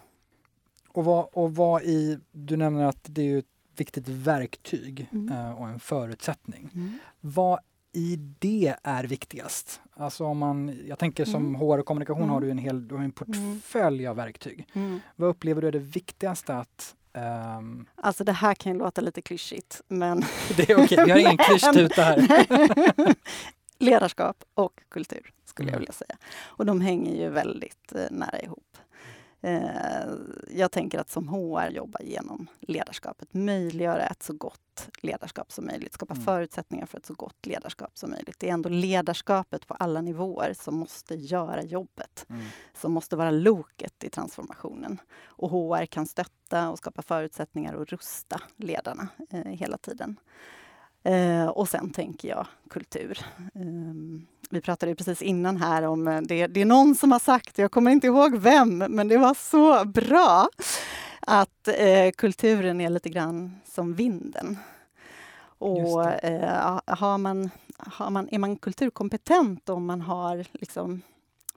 Och 0.88 1.04
vad, 1.04 1.28
och 1.32 1.54
vad 1.54 1.82
i, 1.82 2.18
du 2.30 2.56
nämner 2.56 2.84
att 2.84 3.04
det 3.08 3.22
är 3.22 3.38
ett 3.38 3.44
viktigt 3.76 4.08
verktyg 4.08 5.08
mm. 5.12 5.32
Eh, 5.32 5.52
och 5.60 5.68
en 5.68 5.80
förutsättning. 5.80 6.70
Mm. 6.74 6.98
Vad 7.20 7.58
i 7.92 8.16
det 8.16 8.76
är 8.82 9.04
viktigast? 9.04 9.80
Alltså 9.94 10.24
om 10.24 10.38
man, 10.38 10.78
jag 10.86 10.98
tänker 10.98 11.24
som 11.24 11.46
mm. 11.46 11.54
HR 11.54 11.78
och 11.78 11.86
kommunikation 11.86 12.28
har 12.28 12.40
du 12.40 12.50
en 12.50 12.58
hel 12.58 12.88
du 12.88 12.94
har 12.94 13.02
en 13.02 13.12
portfölj 13.12 14.06
av 14.06 14.16
verktyg. 14.16 14.68
Vad 15.16 15.28
upplever 15.28 15.62
du 15.62 15.68
är 15.68 15.72
det 15.72 15.78
viktigaste 15.78 16.56
att 16.56 16.96
Um... 17.14 17.86
Alltså 17.96 18.24
det 18.24 18.32
här 18.32 18.54
kan 18.54 18.72
ju 18.72 18.78
låta 18.78 19.00
lite 19.00 19.22
klyschigt, 19.22 19.82
men... 19.88 20.24
det 20.56 20.70
är 20.70 20.74
okej, 20.74 20.84
okay. 20.84 21.04
vi 21.04 21.10
har 21.10 21.18
ingen 21.18 21.36
klyschtuta 21.48 22.02
här. 22.02 23.14
Ledarskap 23.78 24.44
och 24.54 24.80
kultur, 24.88 25.32
skulle 25.44 25.68
mm. 25.68 25.72
jag 25.72 25.78
vilja 25.78 25.92
säga. 25.92 26.16
Och 26.44 26.66
de 26.66 26.80
hänger 26.80 27.22
ju 27.22 27.28
väldigt 27.28 27.92
eh, 27.94 28.06
nära 28.10 28.40
ihop. 28.40 28.78
Eh, 29.44 30.14
jag 30.50 30.70
tänker 30.70 30.98
att 30.98 31.10
som 31.10 31.28
HR 31.28 31.70
jobba 31.70 31.98
genom 32.02 32.46
ledarskapet, 32.60 33.34
möjliggöra 33.34 34.06
ett 34.06 34.22
så 34.22 34.32
gott 34.32 34.88
ledarskap 35.00 35.52
som 35.52 35.66
möjligt, 35.66 35.92
skapa 35.92 36.14
mm. 36.14 36.24
förutsättningar 36.24 36.86
för 36.86 36.98
ett 36.98 37.06
så 37.06 37.14
gott 37.14 37.46
ledarskap 37.46 37.98
som 37.98 38.10
möjligt. 38.10 38.36
Det 38.38 38.48
är 38.48 38.52
ändå 38.52 38.68
ledarskapet 38.68 39.66
på 39.66 39.74
alla 39.74 40.00
nivåer 40.00 40.54
som 40.54 40.76
måste 40.76 41.14
göra 41.14 41.62
jobbet, 41.62 42.26
mm. 42.28 42.42
som 42.74 42.92
måste 42.92 43.16
vara 43.16 43.30
loket 43.30 44.04
i 44.04 44.10
transformationen. 44.10 45.00
Och 45.24 45.50
HR 45.50 45.86
kan 45.86 46.06
stötta 46.06 46.70
och 46.70 46.78
skapa 46.78 47.02
förutsättningar 47.02 47.74
och 47.74 47.88
rusta 47.88 48.40
ledarna 48.56 49.08
eh, 49.30 49.40
hela 49.40 49.78
tiden. 49.78 50.16
Eh, 51.02 51.46
och 51.46 51.68
sen 51.68 51.90
tänker 51.90 52.28
jag 52.28 52.46
kultur. 52.70 53.18
Eh, 53.54 53.94
vi 54.52 54.60
pratade 54.60 54.94
precis 54.94 55.22
innan 55.22 55.56
här 55.56 55.82
om, 55.82 56.08
eh, 56.08 56.20
det, 56.20 56.46
det 56.46 56.60
är 56.60 56.64
någon 56.64 56.94
som 56.94 57.12
har 57.12 57.18
sagt, 57.18 57.58
jag 57.58 57.70
kommer 57.70 57.90
inte 57.90 58.06
ihåg 58.06 58.36
vem, 58.36 58.78
men 58.78 59.08
det 59.08 59.18
var 59.18 59.34
så 59.34 59.84
bra, 59.84 60.48
att 61.20 61.68
eh, 61.68 62.10
kulturen 62.16 62.80
är 62.80 62.90
lite 62.90 63.08
grann 63.08 63.60
som 63.64 63.94
vinden. 63.94 64.58
Och 65.58 66.04
eh, 66.04 66.80
har 66.86 67.18
man, 67.18 67.50
har 67.76 68.10
man, 68.10 68.28
är 68.32 68.38
man 68.38 68.56
kulturkompetent 68.56 69.68
om 69.68 69.86
man 69.86 70.00
har 70.00 70.46
liksom, 70.52 71.02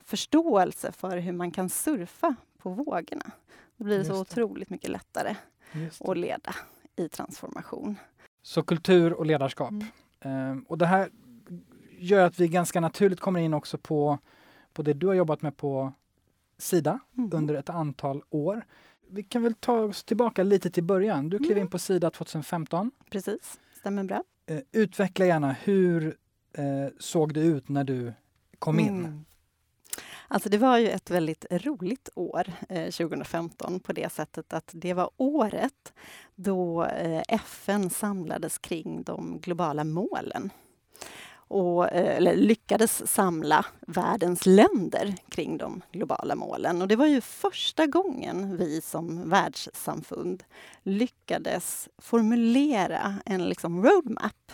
förståelse 0.06 0.92
för 0.92 1.18
hur 1.18 1.34
man 1.34 1.52
kan 1.52 1.70
surfa 1.70 2.36
på 2.58 2.70
vågorna, 2.70 3.32
då 3.78 3.84
blir 3.84 3.98
det 3.98 4.06
så 4.06 4.22
otroligt 4.22 4.70
mycket 4.70 4.90
lättare 4.90 5.36
att 6.00 6.18
leda 6.18 6.56
i 6.96 7.10
transformation. 7.10 7.96
Så 8.42 8.64
kultur 8.64 9.14
och 9.14 9.26
ledarskap. 9.26 9.74
Mm. 10.22 10.52
Um, 10.52 10.66
och 10.68 10.78
det 10.78 10.86
här 10.86 11.10
gör 12.00 12.26
att 12.26 12.40
vi 12.40 12.48
ganska 12.48 12.80
naturligt 12.80 13.20
kommer 13.20 13.40
in 13.40 13.54
också 13.54 13.78
på, 13.78 14.20
på 14.74 14.82
det 14.82 14.94
du 14.94 15.08
har 15.08 15.14
jobbat 15.14 15.42
med 15.42 15.58
på 15.58 15.94
Sida 16.58 17.00
mm. 17.18 17.30
under 17.34 17.56
ett 17.56 17.70
antal 17.70 18.24
år. 18.30 18.66
Vi 19.08 19.24
kan 19.24 19.44
väl 19.44 19.54
ta 19.54 19.80
oss 19.80 20.04
tillbaka 20.04 20.44
lite 20.44 20.70
till 20.70 20.84
början. 20.84 21.30
Du 21.30 21.38
klev 21.38 21.52
mm. 21.52 21.62
in 21.62 21.68
på 21.68 21.80
Sida 21.80 22.12
2015. 22.12 22.92
Precis, 23.10 23.60
stämmer 23.80 24.04
bra. 24.04 24.24
Uh, 24.52 24.60
utveckla 24.72 25.26
gärna, 25.26 25.56
hur 25.64 26.06
uh, 26.60 26.88
såg 27.00 27.34
det 27.34 27.40
ut 27.40 27.70
när 27.70 27.84
du 27.84 28.14
kom 28.60 28.80
in? 28.80 29.00
Mm. 29.00 29.26
Alltså 30.28 30.50
det 30.50 30.58
var 30.58 30.78
ju 30.78 30.90
ett 30.90 31.12
väldigt 31.12 31.46
roligt 31.52 32.10
år, 32.16 32.44
eh, 32.70 32.92
2015, 32.92 33.80
på 33.80 33.94
det 33.94 34.12
sättet 34.12 34.54
att 34.54 34.70
det 34.74 34.94
var 34.94 35.10
året 35.18 35.94
då 36.36 36.86
eh, 36.86 37.24
FN 37.28 37.90
samlades 37.90 38.58
kring 38.58 39.04
de 39.04 39.40
globala 39.40 39.84
målen 39.84 40.50
och 41.48 41.92
eh, 41.92 42.18
eller 42.18 42.36
lyckades 42.36 43.12
samla 43.12 43.66
världens 43.88 44.46
länder 44.46 45.16
kring 45.30 45.58
de 45.58 45.82
globala 45.92 46.36
målen. 46.36 46.82
Och 46.82 46.88
det 46.88 46.96
var 46.96 47.06
ju 47.06 47.22
första 47.22 47.86
gången 47.86 48.58
vi 48.58 48.82
som 48.82 49.30
världssamfund 49.30 50.44
lyckades 50.84 51.90
formulera 51.98 53.16
en 53.26 53.46
liksom 53.46 53.84
roadmap 53.84 54.52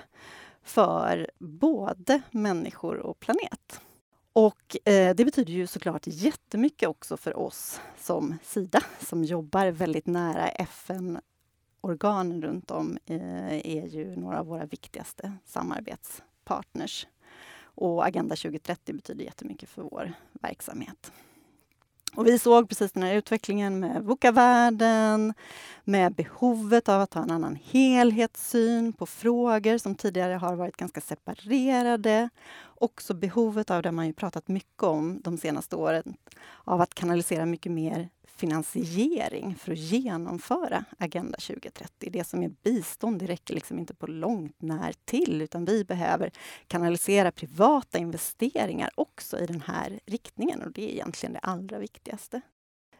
för 0.63 1.31
både 1.39 2.21
människor 2.31 2.97
och 2.97 3.19
planet. 3.19 3.81
Och 4.33 4.77
eh, 4.85 5.15
det 5.15 5.25
betyder 5.25 5.53
ju 5.53 5.67
såklart 5.67 6.03
jättemycket 6.05 6.89
också 6.89 7.17
för 7.17 7.37
oss 7.37 7.81
som 7.99 8.37
Sida 8.43 8.81
som 8.99 9.23
jobbar 9.23 9.67
väldigt 9.67 10.07
nära 10.07 10.49
FN-organen 10.49 12.41
runt 12.41 12.71
om 12.71 12.97
eh, 13.05 13.53
är 13.53 13.87
ju 13.87 14.15
några 14.15 14.39
av 14.39 14.45
våra 14.45 14.65
viktigaste 14.65 15.33
partners. 16.45 17.07
Och 17.63 18.05
Agenda 18.05 18.35
2030 18.35 18.93
betyder 18.93 19.25
jättemycket 19.25 19.69
för 19.69 19.81
vår 19.81 20.13
verksamhet. 20.31 21.11
Och 22.15 22.27
vi 22.27 22.39
såg 22.39 22.69
precis 22.69 22.91
den 22.91 23.03
här 23.03 23.13
utvecklingen 23.15 23.79
med 23.79 24.03
VUCA-världen, 24.03 25.33
med 25.83 26.13
behovet 26.13 26.89
av 26.89 27.01
att 27.01 27.13
ha 27.13 27.23
en 27.23 27.31
annan 27.31 27.55
helhetssyn 27.63 28.93
på 28.93 29.05
frågor 29.05 29.77
som 29.77 29.95
tidigare 29.95 30.33
har 30.33 30.55
varit 30.55 30.77
ganska 30.77 31.01
separerade. 31.01 32.29
Också 32.63 33.13
behovet 33.13 33.71
av, 33.71 33.81
det 33.81 33.91
man 33.91 34.07
ju 34.07 34.13
pratat 34.13 34.47
mycket 34.47 34.83
om 34.83 35.21
de 35.21 35.37
senaste 35.37 35.75
åren, 35.75 36.17
av 36.63 36.81
att 36.81 36.93
kanalisera 36.93 37.45
mycket 37.45 37.71
mer 37.71 38.09
finansiering 38.41 39.55
för 39.55 39.71
att 39.71 39.77
genomföra 39.77 40.85
Agenda 40.97 41.37
2030. 41.37 42.09
Det 42.11 42.23
som 42.23 42.43
är 42.43 42.49
bistånd, 42.63 43.19
det 43.19 43.25
räcker 43.25 43.53
liksom 43.53 43.79
inte 43.79 43.93
på 43.93 44.07
långt 44.07 44.55
när 44.61 44.93
till 45.05 45.41
utan 45.41 45.65
vi 45.65 45.83
behöver 45.83 46.31
kanalisera 46.67 47.31
privata 47.31 47.97
investeringar 47.97 48.89
också 48.95 49.39
i 49.39 49.45
den 49.45 49.61
här 49.61 49.99
riktningen 50.05 50.61
och 50.61 50.71
det 50.71 50.83
är 50.83 50.93
egentligen 50.93 51.33
det 51.33 51.39
allra 51.39 51.79
viktigaste. 51.79 52.41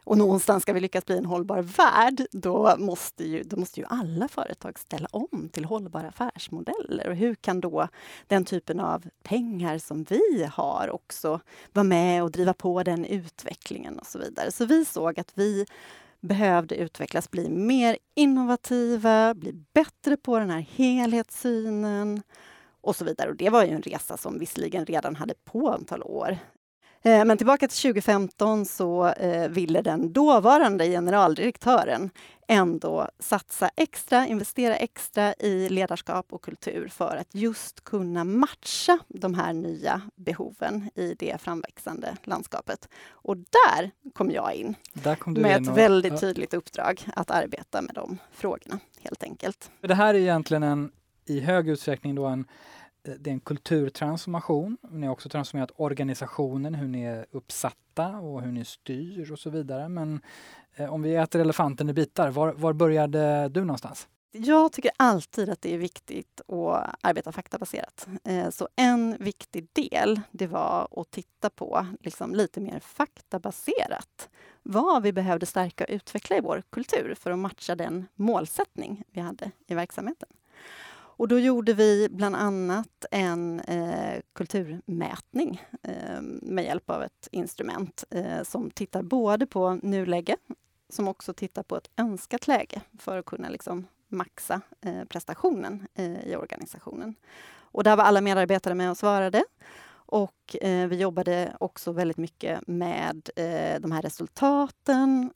Och 0.04 0.18
någonstans 0.18 0.62
ska 0.62 0.72
vi 0.72 0.80
lyckas 0.80 1.06
bli 1.06 1.18
en 1.18 1.24
hållbar 1.24 1.62
värld, 1.62 2.26
då 2.32 2.76
måste, 2.78 3.24
ju, 3.24 3.42
då 3.42 3.56
måste 3.56 3.80
ju 3.80 3.86
alla 3.88 4.28
företag 4.28 4.78
ställa 4.78 5.08
om 5.10 5.48
till 5.52 5.64
hållbara 5.64 6.08
affärsmodeller. 6.08 7.08
Och 7.08 7.16
hur 7.16 7.34
kan 7.34 7.60
då 7.60 7.88
den 8.26 8.44
typen 8.44 8.80
av 8.80 9.04
pengar 9.22 9.78
som 9.78 10.04
vi 10.04 10.48
har 10.52 10.90
också 10.90 11.40
vara 11.72 11.84
med 11.84 12.22
och 12.22 12.30
driva 12.30 12.54
på 12.54 12.82
den 12.82 13.04
utvecklingen 13.04 13.98
och 13.98 14.06
så 14.06 14.18
vidare. 14.18 14.52
Så 14.52 14.64
vi 14.64 14.84
såg 14.84 15.20
att 15.20 15.32
vi 15.34 15.66
behövde 16.20 16.74
utvecklas, 16.74 17.30
bli 17.30 17.48
mer 17.48 17.98
innovativa, 18.14 19.34
bli 19.34 19.52
bättre 19.72 20.16
på 20.16 20.38
den 20.38 20.50
här 20.50 20.66
helhetssynen 20.70 22.22
och 22.80 22.96
så 22.96 23.04
vidare. 23.04 23.30
Och 23.30 23.36
det 23.36 23.50
var 23.50 23.64
ju 23.64 23.70
en 23.70 23.82
resa 23.82 24.16
som 24.16 24.38
visserligen 24.38 24.86
redan 24.86 25.16
hade 25.16 25.34
på 25.44 25.70
antal 25.70 26.02
år. 26.02 26.38
Eh, 27.04 27.24
men 27.24 27.38
tillbaka 27.38 27.68
till 27.68 27.78
2015 27.78 28.66
så 28.66 29.06
eh, 29.06 29.48
ville 29.48 29.82
den 29.82 30.12
dåvarande 30.12 30.86
generaldirektören 30.86 32.10
ändå 32.48 33.08
satsa 33.18 33.70
extra, 33.76 34.26
investera 34.26 34.76
extra 34.76 35.34
i 35.34 35.68
ledarskap 35.68 36.32
och 36.32 36.42
kultur 36.42 36.88
för 36.88 37.16
att 37.16 37.34
just 37.34 37.84
kunna 37.84 38.24
matcha 38.24 38.98
de 39.08 39.34
här 39.34 39.52
nya 39.52 40.00
behoven 40.16 40.90
i 40.94 41.14
det 41.18 41.40
framväxande 41.40 42.16
landskapet. 42.24 42.88
Och 43.10 43.36
där 43.36 43.90
kom 44.12 44.30
jag 44.30 44.54
in 44.54 44.74
kom 45.18 45.32
med 45.32 45.56
in 45.56 45.68
ett 45.68 45.76
väldigt 45.76 46.20
tydligt 46.20 46.54
uppdrag 46.54 47.00
att 47.16 47.30
arbeta 47.30 47.82
med 47.82 47.94
de 47.94 48.18
frågorna, 48.32 48.78
helt 49.00 49.22
enkelt. 49.22 49.70
Det 49.80 49.94
här 49.94 50.14
är 50.14 50.18
egentligen 50.18 50.62
en, 50.62 50.90
i 51.26 51.40
hög 51.40 51.68
utsträckning 51.68 52.14
då 52.14 52.26
en 52.26 52.44
Eh, 53.04 53.14
det 53.18 53.30
är 53.30 53.34
en 53.34 53.40
kulturtransformation. 53.40 54.78
Ni 54.90 55.06
har 55.06 55.12
också 55.12 55.28
transformerat 55.28 55.72
organisationen, 55.76 56.74
hur 56.74 56.88
ni 56.88 57.02
är 57.02 57.26
uppsatta 57.30 58.08
och 58.08 58.42
hur 58.42 58.52
ni 58.52 58.64
styr 58.64 59.32
och 59.32 59.38
så 59.38 59.50
vidare. 59.50 59.88
Men 59.88 60.20
eh, 60.74 60.92
om 60.92 61.02
vi 61.02 61.14
äter 61.14 61.40
elefanten 61.40 61.88
i 61.88 61.92
bitar, 61.92 62.30
var, 62.30 62.52
var 62.52 62.72
började 62.72 63.48
du 63.48 63.64
någonstans? 63.64 64.08
Jag 64.34 64.72
tycker 64.72 64.90
alltid 64.96 65.50
att 65.50 65.62
det 65.62 65.74
är 65.74 65.78
viktigt 65.78 66.40
att 66.40 66.94
arbeta 67.00 67.32
faktabaserat. 67.32 68.08
Eh, 68.24 68.50
så 68.50 68.68
en 68.76 69.16
viktig 69.20 69.68
del, 69.72 70.20
det 70.30 70.46
var 70.46 70.88
att 71.00 71.10
titta 71.10 71.50
på 71.50 71.86
liksom 72.00 72.34
lite 72.34 72.60
mer 72.60 72.80
faktabaserat 72.80 74.28
vad 74.62 75.02
vi 75.02 75.12
behövde 75.12 75.46
stärka 75.46 75.84
och 75.84 75.90
utveckla 75.90 76.36
i 76.36 76.40
vår 76.40 76.62
kultur 76.70 77.14
för 77.18 77.30
att 77.30 77.38
matcha 77.38 77.74
den 77.74 78.06
målsättning 78.14 79.02
vi 79.10 79.20
hade 79.20 79.50
i 79.66 79.74
verksamheten. 79.74 80.28
Och 81.22 81.28
då 81.28 81.38
gjorde 81.38 81.74
vi 81.74 82.08
bland 82.10 82.36
annat 82.36 83.04
en 83.10 83.60
eh, 83.60 84.20
kulturmätning 84.32 85.62
eh, 85.82 86.22
med 86.42 86.64
hjälp 86.64 86.90
av 86.90 87.02
ett 87.02 87.28
instrument 87.32 88.04
eh, 88.10 88.42
som 88.42 88.70
tittar 88.70 89.02
både 89.02 89.46
på 89.46 89.78
nuläge, 89.82 90.36
som 90.88 91.08
också 91.08 91.34
tittar 91.34 91.62
på 91.62 91.76
ett 91.76 91.90
önskat 91.96 92.46
läge 92.46 92.80
för 92.98 93.18
att 93.18 93.26
kunna 93.26 93.48
liksom 93.48 93.86
maxa 94.08 94.60
eh, 94.80 95.04
prestationen 95.04 95.86
eh, 95.94 96.28
i 96.28 96.36
organisationen. 96.36 97.14
Och 97.54 97.84
där 97.84 97.96
var 97.96 98.04
alla 98.04 98.20
medarbetare 98.20 98.74
med 98.74 98.90
och 98.90 98.98
svarade. 98.98 99.44
Och 99.94 100.56
eh, 100.60 100.88
vi 100.88 100.96
jobbade 100.96 101.56
också 101.60 101.92
väldigt 101.92 102.18
mycket 102.18 102.66
med 102.66 103.30
eh, 103.36 103.80
de 103.80 103.92
här 103.92 104.02
resultaten 104.02 105.30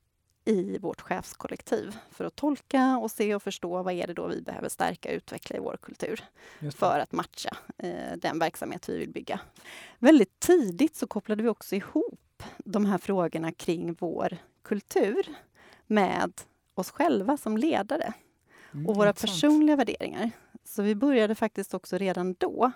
i 0.46 0.78
vårt 0.78 1.00
chefskollektiv 1.00 1.96
för 2.10 2.24
att 2.24 2.36
tolka 2.36 2.98
och 2.98 3.10
se 3.10 3.34
och 3.34 3.42
förstå 3.42 3.82
vad 3.82 3.94
är 3.94 4.06
det 4.06 4.14
då 4.14 4.26
vi 4.26 4.42
behöver 4.42 4.68
stärka 4.68 5.08
och 5.08 5.14
utveckla 5.14 5.56
i 5.56 5.60
vår 5.60 5.76
kultur 5.82 6.24
för 6.76 6.98
att 6.98 7.12
matcha 7.12 7.56
eh, 7.78 8.16
den 8.16 8.38
verksamhet 8.38 8.88
vi 8.88 8.98
vill 8.98 9.10
bygga. 9.10 9.40
Väldigt 9.98 10.40
tidigt 10.40 10.96
så 10.96 11.06
kopplade 11.06 11.42
vi 11.42 11.48
också 11.48 11.74
ihop 11.76 12.42
de 12.58 12.86
här 12.86 12.98
frågorna 12.98 13.52
kring 13.52 13.94
vår 13.94 14.36
kultur 14.62 15.26
med 15.86 16.32
oss 16.74 16.90
själva 16.90 17.36
som 17.36 17.56
ledare 17.56 18.12
mm, 18.72 18.86
och 18.86 18.96
våra 18.96 19.12
personliga 19.12 19.76
värderingar. 19.76 20.30
Så 20.64 20.82
vi 20.82 20.94
började 20.94 21.34
faktiskt 21.34 21.74
också 21.74 21.98
redan 21.98 22.34
då 22.38 22.72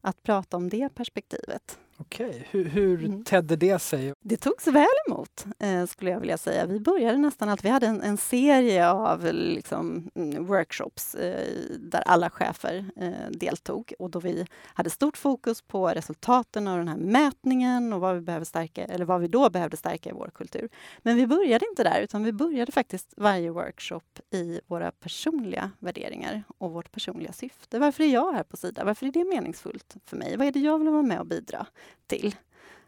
att 0.00 0.22
prata 0.22 0.56
om 0.56 0.68
det 0.68 0.94
perspektivet. 0.94 1.78
Okej, 1.96 2.48
hur, 2.50 2.64
hur 2.64 3.04
mm. 3.04 3.24
tedde 3.24 3.56
det 3.56 3.78
sig? 3.78 4.12
Det 4.20 4.36
togs 4.36 4.66
väl 4.66 4.86
emot, 5.08 5.46
eh, 5.58 5.86
skulle 5.86 6.10
jag 6.10 6.20
vilja 6.20 6.38
säga. 6.38 6.66
Vi 6.66 6.80
började 6.80 7.18
nästan 7.18 7.48
att 7.48 7.64
vi 7.64 7.68
hade 7.68 7.86
en, 7.86 8.02
en 8.02 8.16
serie 8.16 8.90
av 8.90 9.32
liksom, 9.32 10.10
mm, 10.14 10.46
workshops 10.46 11.14
eh, 11.14 11.48
där 11.78 12.00
alla 12.06 12.30
chefer 12.30 12.84
eh, 12.96 13.30
deltog 13.30 13.92
och 13.98 14.10
då 14.10 14.20
vi 14.20 14.46
hade 14.64 14.90
stort 14.90 15.16
fokus 15.16 15.62
på 15.62 15.88
resultaten 15.88 16.68
av 16.68 16.78
den 16.78 16.88
här 16.88 16.96
mätningen 16.96 17.92
och 17.92 18.00
vad 18.00 18.14
vi, 18.14 18.20
behöver 18.20 18.44
stärka, 18.44 18.84
eller 18.84 19.04
vad 19.04 19.20
vi 19.20 19.28
då 19.28 19.50
behövde 19.50 19.76
stärka 19.76 20.10
i 20.10 20.12
vår 20.12 20.30
kultur. 20.34 20.68
Men 21.02 21.16
vi 21.16 21.26
började 21.26 21.66
inte 21.68 21.84
där, 21.84 22.00
utan 22.00 22.24
vi 22.24 22.32
började 22.32 22.72
faktiskt 22.72 23.14
varje 23.16 23.50
workshop 23.50 24.20
i 24.30 24.60
våra 24.66 24.90
personliga 24.90 25.70
värderingar 25.78 26.42
och 26.58 26.70
vårt 26.72 26.92
personliga 26.92 27.32
syfte. 27.32 27.78
Varför 27.78 28.04
är 28.04 28.08
jag 28.08 28.32
här 28.32 28.42
på 28.42 28.56
Sida? 28.56 28.84
Varför 28.84 29.06
är 29.06 29.12
det 29.12 29.24
meningsfullt 29.24 29.96
för 30.04 30.16
mig? 30.16 30.36
Vad 30.36 30.46
är 30.46 30.52
det 30.52 30.60
jag 30.60 30.78
vill 30.78 30.88
vara 30.88 31.02
med 31.02 31.20
och 31.20 31.26
bidra 31.26 31.66
till? 32.06 32.34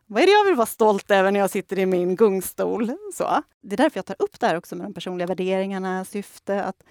Vad 0.06 0.22
är 0.22 0.26
det 0.26 0.32
jag 0.32 0.44
vill 0.44 0.54
vara 0.54 0.66
stolt 0.66 1.10
över 1.10 1.30
när 1.30 1.40
jag 1.40 1.50
sitter 1.50 1.78
i 1.78 1.86
min 1.86 2.16
gungstol? 2.16 2.92
Så. 3.14 3.42
Det 3.60 3.74
är 3.74 3.76
därför 3.76 3.98
jag 3.98 4.06
tar 4.06 4.16
upp 4.18 4.40
det 4.40 4.46
här 4.46 4.56
också 4.56 4.76
med 4.76 4.86
de 4.86 4.94
personliga 4.94 5.26
värderingarna, 5.26 6.04
syfte. 6.04 6.64
Att 6.64 6.82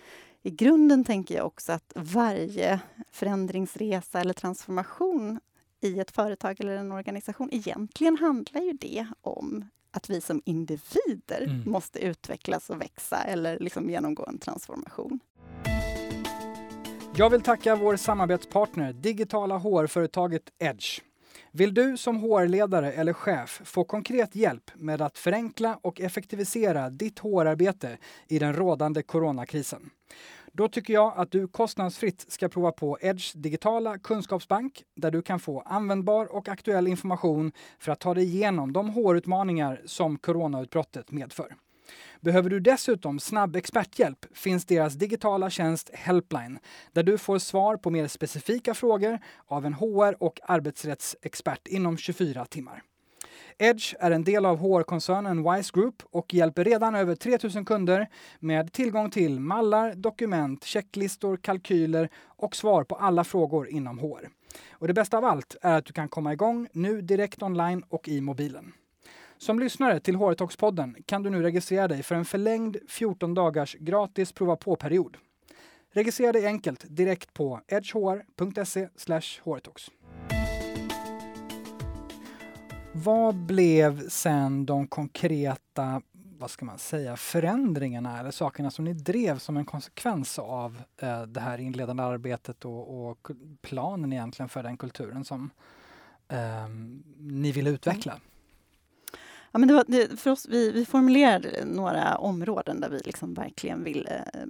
I 0.43 0.49
grunden 0.49 1.03
tänker 1.03 1.35
jag 1.35 1.45
också 1.45 1.71
att 1.71 1.93
varje 1.95 2.79
förändringsresa 3.11 4.19
eller 4.19 4.33
transformation 4.33 5.39
i 5.81 5.99
ett 5.99 6.11
företag 6.11 6.59
eller 6.59 6.77
en 6.77 6.91
organisation, 6.91 7.49
egentligen 7.51 8.17
handlar 8.17 8.61
ju 8.61 8.73
det 8.73 9.07
om 9.21 9.65
att 9.91 10.09
vi 10.09 10.21
som 10.21 10.41
individer 10.45 11.41
mm. 11.41 11.63
måste 11.65 11.99
utvecklas 11.99 12.69
och 12.69 12.81
växa 12.81 13.23
eller 13.23 13.59
liksom 13.59 13.89
genomgå 13.89 14.25
en 14.25 14.37
transformation. 14.37 15.19
Jag 17.15 17.29
vill 17.29 17.41
tacka 17.41 17.75
vår 17.75 17.95
samarbetspartner, 17.95 18.93
digitala 18.93 19.57
HR-företaget 19.57 20.43
Edge. 20.59 21.01
Vill 21.57 21.73
du 21.73 21.97
som 21.97 22.17
HR-ledare 22.17 22.91
eller 22.91 23.13
chef 23.13 23.61
få 23.65 23.83
konkret 23.83 24.35
hjälp 24.35 24.71
med 24.75 25.01
att 25.01 25.17
förenkla 25.17 25.79
och 25.81 26.01
effektivisera 26.01 26.89
ditt 26.89 27.19
HR-arbete 27.19 27.97
i 28.27 28.39
den 28.39 28.53
rådande 28.53 29.01
coronakrisen? 29.03 29.89
Då 30.51 30.67
tycker 30.67 30.93
jag 30.93 31.13
att 31.15 31.31
du 31.31 31.47
kostnadsfritt 31.47 32.25
ska 32.27 32.49
prova 32.49 32.71
på 32.71 32.97
Edge 33.01 33.35
digitala 33.35 33.97
kunskapsbank 33.97 34.83
där 34.95 35.11
du 35.11 35.21
kan 35.21 35.39
få 35.39 35.61
användbar 35.61 36.25
och 36.25 36.47
aktuell 36.47 36.87
information 36.87 37.51
för 37.79 37.91
att 37.91 37.99
ta 37.99 38.13
dig 38.13 38.23
igenom 38.23 38.73
de 38.73 38.89
HR-utmaningar 38.89 39.81
som 39.85 40.17
coronautbrottet 40.17 41.11
medför. 41.11 41.55
Behöver 42.21 42.49
du 42.49 42.59
dessutom 42.59 43.19
snabb 43.19 43.55
experthjälp 43.55 44.25
finns 44.33 44.65
deras 44.65 44.93
digitala 44.93 45.49
tjänst 45.49 45.89
Helpline 45.93 46.59
där 46.93 47.03
du 47.03 47.17
får 47.17 47.39
svar 47.39 47.77
på 47.77 47.89
mer 47.89 48.07
specifika 48.07 48.73
frågor 48.73 49.19
av 49.47 49.65
en 49.65 49.73
HR 49.73 50.23
och 50.23 50.39
arbetsrättsexpert 50.43 51.67
inom 51.67 51.97
24 51.97 52.45
timmar. 52.45 52.83
Edge 53.57 53.95
är 53.99 54.11
en 54.11 54.23
del 54.23 54.45
av 54.45 54.57
HR-koncernen 54.57 55.51
Wise 55.51 55.71
Group 55.73 56.03
och 56.11 56.33
hjälper 56.33 56.63
redan 56.63 56.95
över 56.95 57.15
3000 57.15 57.65
kunder 57.65 58.07
med 58.39 58.73
tillgång 58.73 59.09
till 59.09 59.39
mallar, 59.39 59.95
dokument, 59.95 60.63
checklistor, 60.63 61.37
kalkyler 61.37 62.09
och 62.25 62.55
svar 62.55 62.83
på 62.83 62.95
alla 62.95 63.23
frågor 63.23 63.69
inom 63.69 63.99
HR. 63.99 64.29
Och 64.71 64.87
det 64.87 64.93
bästa 64.93 65.17
av 65.17 65.25
allt 65.25 65.55
är 65.61 65.77
att 65.77 65.85
du 65.85 65.93
kan 65.93 66.09
komma 66.09 66.33
igång 66.33 66.67
nu 66.71 67.01
direkt 67.01 67.43
online 67.43 67.83
och 67.89 68.07
i 68.07 68.21
mobilen. 68.21 68.73
Som 69.37 69.59
lyssnare 69.59 69.99
till 69.99 70.15
HR-talks-podden 70.15 70.95
kan 71.05 71.23
du 71.23 71.29
nu 71.29 71.41
registrera 71.41 71.87
dig 71.87 72.03
för 72.03 72.15
en 72.15 72.25
förlängd 72.25 72.77
14 72.87 73.33
dagars 73.33 73.75
gratis 73.79 74.31
prova 74.31 74.55
på-period. 74.55 75.17
Registrera 75.91 76.31
dig 76.31 76.45
enkelt 76.45 76.85
direkt 76.87 77.33
på 77.33 77.61
edgehr.se 77.67 78.89
hrtalks. 79.43 79.91
Vad 82.91 83.35
blev 83.35 84.09
sen 84.09 84.65
de 84.65 84.87
konkreta 84.87 86.01
vad 86.39 86.51
ska 86.51 86.65
man 86.65 86.77
säga, 86.77 87.17
förändringarna 87.17 88.19
eller 88.19 88.31
sakerna 88.31 88.71
som 88.71 88.85
ni 88.85 88.93
drev 88.93 89.37
som 89.37 89.57
en 89.57 89.65
konsekvens 89.65 90.39
av 90.39 90.81
eh, 90.97 91.21
det 91.21 91.39
här 91.39 91.57
inledande 91.57 92.03
arbetet 92.03 92.65
och, 92.65 93.09
och, 93.09 93.31
planen 93.61 94.13
egentligen 94.13 94.49
för 94.49 94.63
den 94.63 94.77
kulturen 94.77 95.25
som 95.25 95.49
eh, 96.27 96.67
ni 97.17 97.51
ville 97.51 97.69
utveckla? 97.69 98.11
Mm. 98.11 98.23
Ja, 99.55 99.59
men 99.59 99.67
det 99.67 99.73
var, 99.73 99.83
det, 99.87 100.19
för 100.19 100.31
oss, 100.31 100.47
vi, 100.49 100.71
vi 100.71 100.85
formulerade 100.85 101.65
några 101.65 102.17
områden 102.17 102.79
där 102.79 102.89
vi 102.89 102.99
liksom 102.99 103.33
verkligen 103.33 103.83
vill 103.83 104.07
eh, 104.11 104.43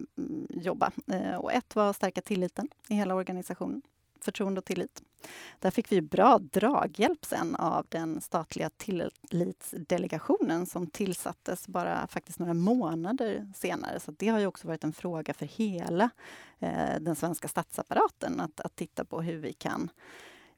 jobba. 0.49 0.91
Eh, 1.07 1.35
och 1.35 1.53
ett 1.53 1.75
var 1.75 1.89
att 1.89 1.95
stärka 1.95 2.21
tilliten 2.21 2.69
i 2.89 2.95
hela 2.95 3.15
organisationen. 3.15 3.81
Förtroende 4.21 4.59
och 4.59 4.65
tillit. 4.65 5.03
Där 5.59 5.71
fick 5.71 5.91
vi 5.91 6.01
bra 6.01 6.37
draghjälp 6.37 7.25
sen 7.25 7.55
av 7.55 7.85
den 7.89 8.21
statliga 8.21 8.69
tillitsdelegationen 8.77 10.65
som 10.65 10.87
tillsattes 10.87 11.67
bara 11.67 12.07
faktiskt 12.07 12.39
några 12.39 12.53
månader 12.53 13.51
senare. 13.55 13.99
Så 13.99 14.11
det 14.11 14.27
har 14.27 14.39
ju 14.39 14.45
också 14.47 14.67
varit 14.67 14.83
en 14.83 14.93
fråga 14.93 15.33
för 15.33 15.45
hela 15.45 16.09
eh, 16.59 16.99
den 17.01 17.15
svenska 17.15 17.47
statsapparaten 17.47 18.39
att, 18.39 18.59
att 18.59 18.75
titta 18.75 19.05
på 19.05 19.21
hur 19.21 19.37
vi 19.37 19.53
kan 19.53 19.89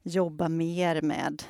jobba 0.02 0.48
mer 0.48 1.02
med 1.02 1.42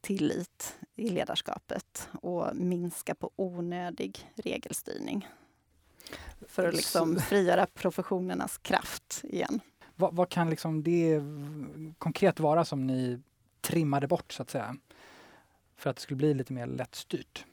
tillit 0.00 0.78
i 0.96 1.08
ledarskapet 1.08 2.08
och 2.12 2.56
minska 2.56 3.14
på 3.14 3.30
onödig 3.36 4.32
regelstyrning. 4.34 5.28
För 6.48 6.68
att 6.68 6.74
liksom 6.74 7.16
frigöra 7.16 7.66
professionernas 7.66 8.58
kraft 8.58 9.20
igen. 9.24 9.60
Vad, 9.96 10.14
vad, 10.14 10.28
kan 10.28 10.50
liksom 10.50 10.82
det 10.82 11.22
konkret 11.98 12.40
vara 12.40 12.64
som 12.64 12.86
ni 12.86 13.20
trimmade 13.60 14.06
bort 14.06 14.32
så 14.32 14.42
att 14.42 14.50
säga? 14.50 14.76
För 15.76 15.90
att 15.90 15.96
det 15.96 16.02
skulle 16.02 16.16
bli 16.16 16.34
lite 16.34 16.52
mer 16.52 16.66
lättstyrt? 16.66 17.44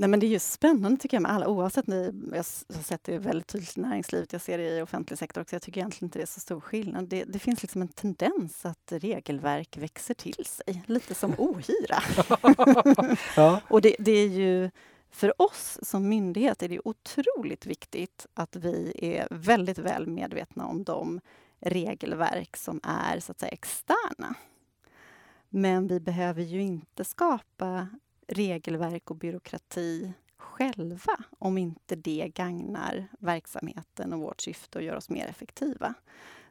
Nej, 0.00 0.08
men 0.08 0.20
det 0.20 0.26
är 0.26 0.28
ju 0.28 0.38
spännande 0.38 1.00
tycker 1.00 1.16
jag 1.16 1.22
med 1.22 1.32
alla, 1.32 1.48
oavsett 1.48 1.86
ni, 1.86 2.12
jag 2.30 2.36
har 2.36 2.82
sett 2.82 3.04
det 3.04 3.18
väldigt 3.18 3.46
tydligt 3.46 3.78
i 3.78 3.80
näringslivet, 3.80 4.32
jag 4.32 4.42
ser 4.42 4.58
det 4.58 4.78
i 4.78 4.82
offentlig 4.82 5.18
sektor 5.18 5.40
också, 5.40 5.54
jag 5.54 5.62
tycker 5.62 5.80
egentligen 5.80 6.06
inte 6.06 6.18
det 6.18 6.22
är 6.22 6.26
så 6.26 6.40
stor 6.40 6.60
skillnad. 6.60 7.08
Det, 7.08 7.24
det 7.24 7.38
finns 7.38 7.62
liksom 7.62 7.82
en 7.82 7.88
tendens 7.88 8.66
att 8.66 8.92
regelverk 8.92 9.76
växer 9.76 10.14
till 10.14 10.44
sig, 10.46 10.82
lite 10.86 11.14
som 11.14 11.34
ohyra. 11.38 12.02
ja. 13.36 13.60
Och 13.68 13.80
det, 13.80 13.96
det, 13.98 14.12
är 14.12 14.28
ju, 14.28 14.70
för 15.10 15.42
oss 15.42 15.78
som 15.82 16.08
myndighet 16.08 16.62
är 16.62 16.68
det 16.68 16.80
otroligt 16.84 17.66
viktigt 17.66 18.26
att 18.34 18.56
vi 18.56 18.92
är 18.98 19.28
väldigt 19.30 19.78
väl 19.78 20.06
medvetna 20.06 20.66
om 20.66 20.84
de 20.84 21.20
regelverk 21.58 22.56
som 22.56 22.80
är 22.82 23.20
så 23.20 23.32
att 23.32 23.40
säga 23.40 23.52
externa. 23.52 24.34
Men 25.48 25.86
vi 25.86 26.00
behöver 26.00 26.42
ju 26.42 26.62
inte 26.62 27.04
skapa 27.04 27.88
regelverk 28.30 29.10
och 29.10 29.16
byråkrati 29.16 30.12
själva 30.36 31.16
om 31.38 31.58
inte 31.58 31.96
det 31.96 32.32
gagnar 32.34 33.08
verksamheten 33.18 34.12
och 34.12 34.20
vårt 34.20 34.40
syfte 34.40 34.78
och 34.78 34.84
gör 34.84 34.96
oss 34.96 35.08
mer 35.10 35.26
effektiva. 35.26 35.94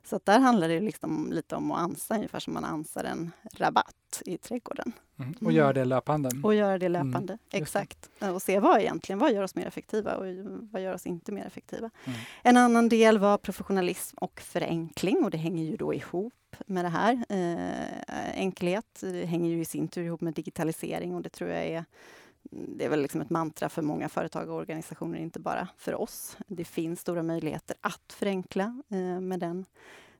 Så 0.03 0.19
där 0.23 0.39
handlar 0.39 0.67
det 0.67 0.79
liksom 0.79 1.31
lite 1.31 1.55
om 1.55 1.71
att 1.71 1.79
ansa 1.79 2.15
ungefär 2.15 2.39
som 2.39 2.53
man 2.53 2.65
ansar 2.65 3.03
en 3.03 3.31
rabatt 3.53 4.21
i 4.25 4.37
trädgården. 4.37 4.91
Mm. 5.19 5.33
Och 5.41 5.51
göra 5.51 5.73
det 5.73 5.85
löpande? 5.85 6.29
Och 6.43 6.55
göra 6.55 6.77
det 6.77 6.85
mm. 6.85 7.07
löpande, 7.07 7.33
mm. 7.33 7.63
exakt. 7.63 8.09
Och 8.33 8.41
se 8.41 8.59
vad 8.59 8.79
egentligen, 8.79 9.19
vad 9.19 9.33
gör 9.33 9.43
oss 9.43 9.55
mer 9.55 9.65
effektiva 9.65 10.15
och 10.15 10.25
vad 10.71 10.81
gör 10.81 10.93
oss 10.93 11.05
inte 11.05 11.31
mer 11.31 11.45
effektiva. 11.45 11.89
Mm. 12.05 12.19
En 12.43 12.57
annan 12.57 12.89
del 12.89 13.19
var 13.19 13.37
professionalism 13.37 14.17
och 14.17 14.39
förenkling 14.39 15.23
och 15.23 15.31
det 15.31 15.37
hänger 15.37 15.63
ju 15.63 15.77
då 15.77 15.93
ihop 15.93 16.33
med 16.65 16.85
det 16.85 16.89
här. 16.89 17.25
Eh, 17.29 18.39
enkelhet 18.41 19.03
hänger 19.25 19.49
ju 19.49 19.61
i 19.61 19.65
sin 19.65 19.87
tur 19.87 20.03
ihop 20.03 20.21
med 20.21 20.33
digitalisering 20.33 21.15
och 21.15 21.21
det 21.21 21.29
tror 21.29 21.49
jag 21.49 21.65
är 21.65 21.85
det 22.51 22.85
är 22.85 22.89
väl 22.89 23.01
liksom 23.01 23.21
ett 23.21 23.29
mantra 23.29 23.69
för 23.69 23.81
många 23.81 24.09
företag 24.09 24.49
och 24.49 24.55
organisationer, 24.55 25.19
inte 25.19 25.39
bara 25.39 25.67
för 25.77 25.95
oss. 25.95 26.37
Det 26.47 26.65
finns 26.65 26.99
stora 26.99 27.23
möjligheter 27.23 27.75
att 27.81 28.13
förenkla 28.13 28.81
eh, 28.89 29.19
med 29.19 29.39
den 29.39 29.65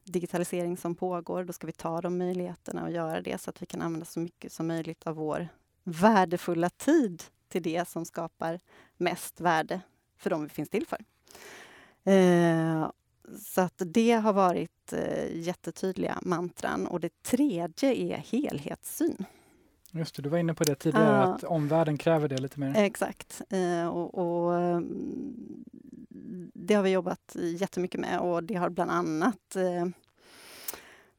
digitalisering 0.04 0.76
som 0.76 0.94
pågår. 0.94 1.44
Då 1.44 1.52
ska 1.52 1.66
vi 1.66 1.72
ta 1.72 2.00
de 2.00 2.18
möjligheterna 2.18 2.84
och 2.84 2.90
göra 2.90 3.20
det 3.20 3.40
så 3.40 3.50
att 3.50 3.62
vi 3.62 3.66
kan 3.66 3.82
använda 3.82 4.06
så 4.06 4.20
mycket 4.20 4.52
som 4.52 4.66
möjligt 4.66 5.06
av 5.06 5.16
vår 5.16 5.48
värdefulla 5.84 6.70
tid 6.70 7.22
till 7.48 7.62
det 7.62 7.88
som 7.88 8.04
skapar 8.04 8.60
mest 8.96 9.40
värde 9.40 9.80
för 10.16 10.30
dem 10.30 10.42
vi 10.42 10.48
finns 10.48 10.68
till 10.68 10.86
för. 10.86 11.04
Eh, 12.12 12.90
så 13.38 13.60
att 13.60 13.82
det 13.86 14.12
har 14.12 14.32
varit 14.32 14.92
eh, 14.92 15.36
jättetydliga 15.36 16.18
mantran. 16.22 16.86
Och 16.86 17.00
det 17.00 17.22
tredje 17.22 17.94
är 17.94 18.16
helhetssyn. 18.16 19.24
Just 19.92 20.14
det, 20.14 20.22
du 20.22 20.28
var 20.28 20.38
inne 20.38 20.54
på 20.54 20.64
det 20.64 20.74
tidigare, 20.74 21.26
uh, 21.26 21.30
att 21.30 21.44
omvärlden 21.44 21.98
kräver 21.98 22.28
det 22.28 22.38
lite 22.38 22.60
mer. 22.60 22.76
Exakt. 22.76 23.42
Uh, 23.52 23.86
och, 23.86 24.18
och, 24.18 24.54
mm, 24.54 25.64
det 26.54 26.74
har 26.74 26.82
vi 26.82 26.90
jobbat 26.90 27.36
jättemycket 27.36 28.00
med 28.00 28.20
och 28.20 28.44
det 28.44 28.54
har 28.54 28.70
bland 28.70 28.90
annat 28.90 29.56
uh, 29.56 29.86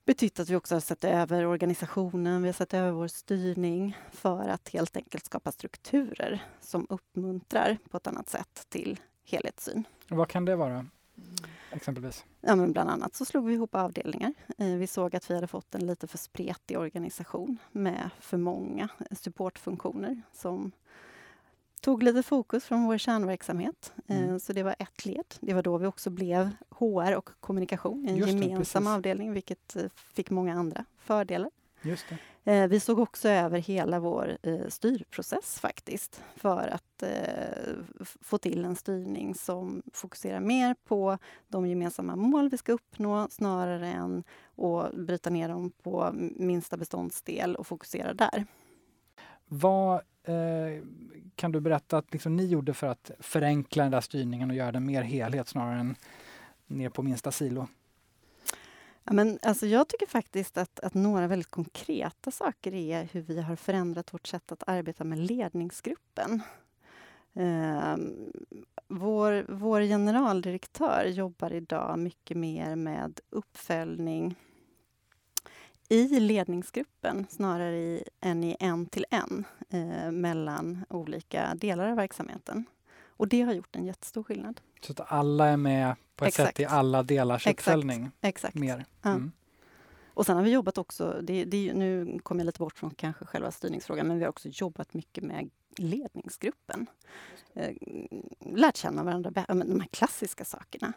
betytt 0.06 0.40
att 0.40 0.50
vi 0.50 0.56
också 0.56 0.76
har 0.76 0.80
sett 0.80 1.04
över 1.04 1.46
organisationen, 1.46 2.42
vi 2.42 2.48
har 2.48 2.54
sett 2.54 2.74
över 2.74 2.92
vår 2.92 3.08
styrning 3.08 3.98
för 4.12 4.50
att 4.50 4.70
helt 4.70 4.98
enkelt 4.98 5.26
skapa 5.26 5.52
strukturer 5.52 6.44
som 6.62 6.88
uppmuntrar 6.90 7.78
på 7.90 7.98
ett 7.98 8.08
annat 8.08 8.30
sätt 8.30 8.66
till 8.70 9.00
helhetssyn. 9.26 9.84
Och 10.10 10.18
vad 10.18 10.28
kan 10.28 10.46
det 10.46 10.56
vara? 10.56 10.86
Exempelvis? 11.72 12.26
Ja, 12.42 12.56
men 12.56 12.72
bland 12.72 12.90
annat 12.90 13.16
så 13.16 13.26
slog 13.26 13.46
vi 13.46 13.54
ihop 13.54 13.76
avdelningar. 13.76 14.34
Eh, 14.58 14.68
vi 14.68 14.88
såg 14.88 15.16
att 15.16 15.30
vi 15.30 15.36
hade 15.36 15.48
fått 15.48 15.76
en 15.76 15.88
lite 15.88 16.08
för 16.08 16.18
spretig 16.18 16.80
organisation 16.80 17.58
med 17.72 18.10
för 18.20 18.38
många 18.38 18.90
supportfunktioner 19.12 20.22
som 20.34 20.72
tog 21.82 22.04
lite 22.04 22.24
fokus 22.24 22.66
från 22.66 22.84
vår 22.84 22.98
kärnverksamhet. 22.98 23.94
Eh, 24.08 24.24
mm. 24.24 24.40
Så 24.40 24.54
det 24.54 24.64
var 24.64 24.76
ett 24.80 25.06
led. 25.06 25.36
Det 25.40 25.54
var 25.54 25.64
då 25.64 25.78
vi 25.78 25.88
också 25.88 26.10
blev 26.10 26.50
HR 26.70 27.16
och 27.16 27.30
kommunikation 27.40 28.06
i 28.06 28.12
en 28.12 28.18
Just 28.18 28.34
gemensam 28.34 28.84
det, 28.84 28.92
avdelning, 28.92 29.34
vilket 29.34 29.76
eh, 29.76 29.84
fick 30.14 30.30
många 30.30 30.54
andra 30.54 30.86
fördelar. 30.98 31.52
Just 31.82 32.10
det. 32.10 32.18
Eh, 32.44 32.68
vi 32.68 32.80
såg 32.80 33.00
också 33.00 33.30
över 33.30 33.60
hela 33.60 34.00
vår 34.00 34.38
eh, 34.44 34.68
styrprocess 34.68 35.60
faktiskt 35.60 36.24
för 36.36 36.68
att 36.68 37.04
eh, 37.04 38.06
få 38.22 38.38
till 38.38 38.66
en 38.66 38.76
styrning 38.76 39.36
som 39.36 39.82
fokuserar 39.94 40.40
mer 40.40 40.76
på 40.84 41.18
de 41.48 41.68
gemensamma 41.68 42.16
mål 42.16 42.50
vi 42.50 42.58
ska 42.58 42.72
uppnå 42.72 43.28
snarare 43.30 43.88
än 43.88 44.24
att 44.58 44.94
bryta 44.96 45.30
ner 45.30 45.50
dem 45.50 45.72
på 45.84 46.10
minsta 46.36 46.78
beståndsdel 46.78 47.56
och 47.56 47.68
fokusera 47.68 48.14
där. 48.14 48.46
Vad 49.46 49.96
eh, 50.24 50.84
kan 51.36 51.52
du 51.52 51.60
berätta 51.60 51.98
att 51.98 52.14
liksom 52.14 52.36
ni 52.36 52.46
gjorde 52.46 52.74
för 52.74 52.88
att 52.88 53.12
förenkla 53.20 53.84
den 53.84 53.92
där 53.92 54.02
styrningen 54.02 54.50
och 54.50 54.56
göra 54.56 54.72
den 54.72 54.86
mer 54.86 55.02
helhet 55.02 55.48
snarare 55.48 55.80
än 55.80 55.96
ner 56.68 56.90
på 56.90 57.04
minsta 57.04 57.32
silo? 57.32 57.68
Men 59.12 59.40
alltså 59.42 59.66
jag 59.66 59.88
tycker 59.88 60.06
faktiskt 60.06 60.58
att, 60.58 60.80
att 60.80 60.94
några 60.94 61.28
väldigt 61.28 61.52
konkreta 61.52 62.32
saker 62.32 62.74
är 62.74 63.04
hur 63.12 63.22
vi 63.22 63.42
har 63.42 63.56
förändrat 63.56 64.14
vårt 64.14 64.28
sätt 64.28 64.52
att 64.52 64.64
arbeta 64.68 65.04
med 65.04 65.20
ledningsgruppen. 65.20 66.42
Eh, 67.34 67.96
vår, 68.88 69.46
vår 69.50 69.82
generaldirektör 69.82 71.06
jobbar 71.06 71.54
idag 71.54 72.00
mycket 72.00 72.38
mer 72.38 72.76
med 72.76 73.20
uppföljning 73.30 74.36
i 75.90 76.20
ledningsgruppen 76.20 77.26
snarare 77.30 77.78
i, 77.78 78.04
än 78.22 78.44
i 78.44 78.56
en 78.60 78.86
till 78.86 79.06
en 79.10 79.46
eh, 79.70 80.12
mellan 80.12 80.86
olika 80.90 81.56
delar 81.56 81.88
av 81.88 81.96
verksamheten. 81.96 82.66
Och 83.08 83.28
det 83.28 83.42
har 83.42 83.54
gjort 83.54 83.76
en 83.76 83.86
jättestor 83.86 84.24
skillnad. 84.24 84.62
Så 84.82 84.92
att 84.92 85.12
alla 85.12 85.48
är 85.48 85.58
med 85.58 85.96
på 86.22 86.26
ett 86.26 86.30
Exakt. 86.30 86.58
sätt 86.58 86.60
i 86.60 86.66
alla 86.66 87.04
delars 87.04 87.48
uppföljning? 87.48 88.12
Exakt. 88.22 88.56
Mer. 88.56 88.86
Mm. 89.04 89.32
Och 90.14 90.26
sen 90.26 90.36
har 90.36 90.44
vi 90.44 90.52
jobbat 90.52 90.78
också, 90.78 91.20
det, 91.24 91.46
det, 91.46 91.74
nu 91.74 92.20
kommer 92.24 92.42
jag 92.42 92.46
lite 92.46 92.60
bort 92.60 92.78
från 92.78 92.92
kanske 92.92 93.26
själva 93.26 93.52
styrningsfrågan, 93.52 94.08
men 94.08 94.18
vi 94.18 94.24
har 94.24 94.30
också 94.30 94.50
jobbat 94.52 94.94
mycket 94.94 95.24
med 95.24 95.50
ledningsgruppen. 95.78 96.88
Eh, 97.54 97.76
lärt 98.56 98.78
känna 98.78 99.04
varandra, 99.04 99.32
de 99.48 99.80
här 99.80 99.88
klassiska 99.92 100.46
sakerna. 100.46 100.94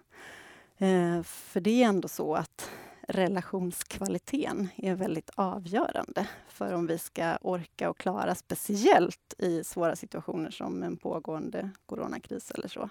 Eh, 0.79 1.23
för 1.23 1.61
det 1.61 1.83
är 1.83 1.89
ändå 1.89 2.09
så 2.09 2.35
att 2.35 2.71
relationskvaliteten 3.09 4.69
är 4.77 4.95
väldigt 4.95 5.31
avgörande 5.35 6.27
för 6.49 6.73
om 6.73 6.87
vi 6.87 6.99
ska 6.99 7.37
orka 7.41 7.91
och 7.91 7.99
klara, 7.99 8.35
speciellt 8.35 9.35
i 9.39 9.65
svåra 9.65 9.97
situationer 9.97 10.51
som 10.51 10.83
en 10.83 10.97
pågående 10.97 11.71
coronakris 11.87 12.51
eller 12.51 12.69
så. 12.69 12.89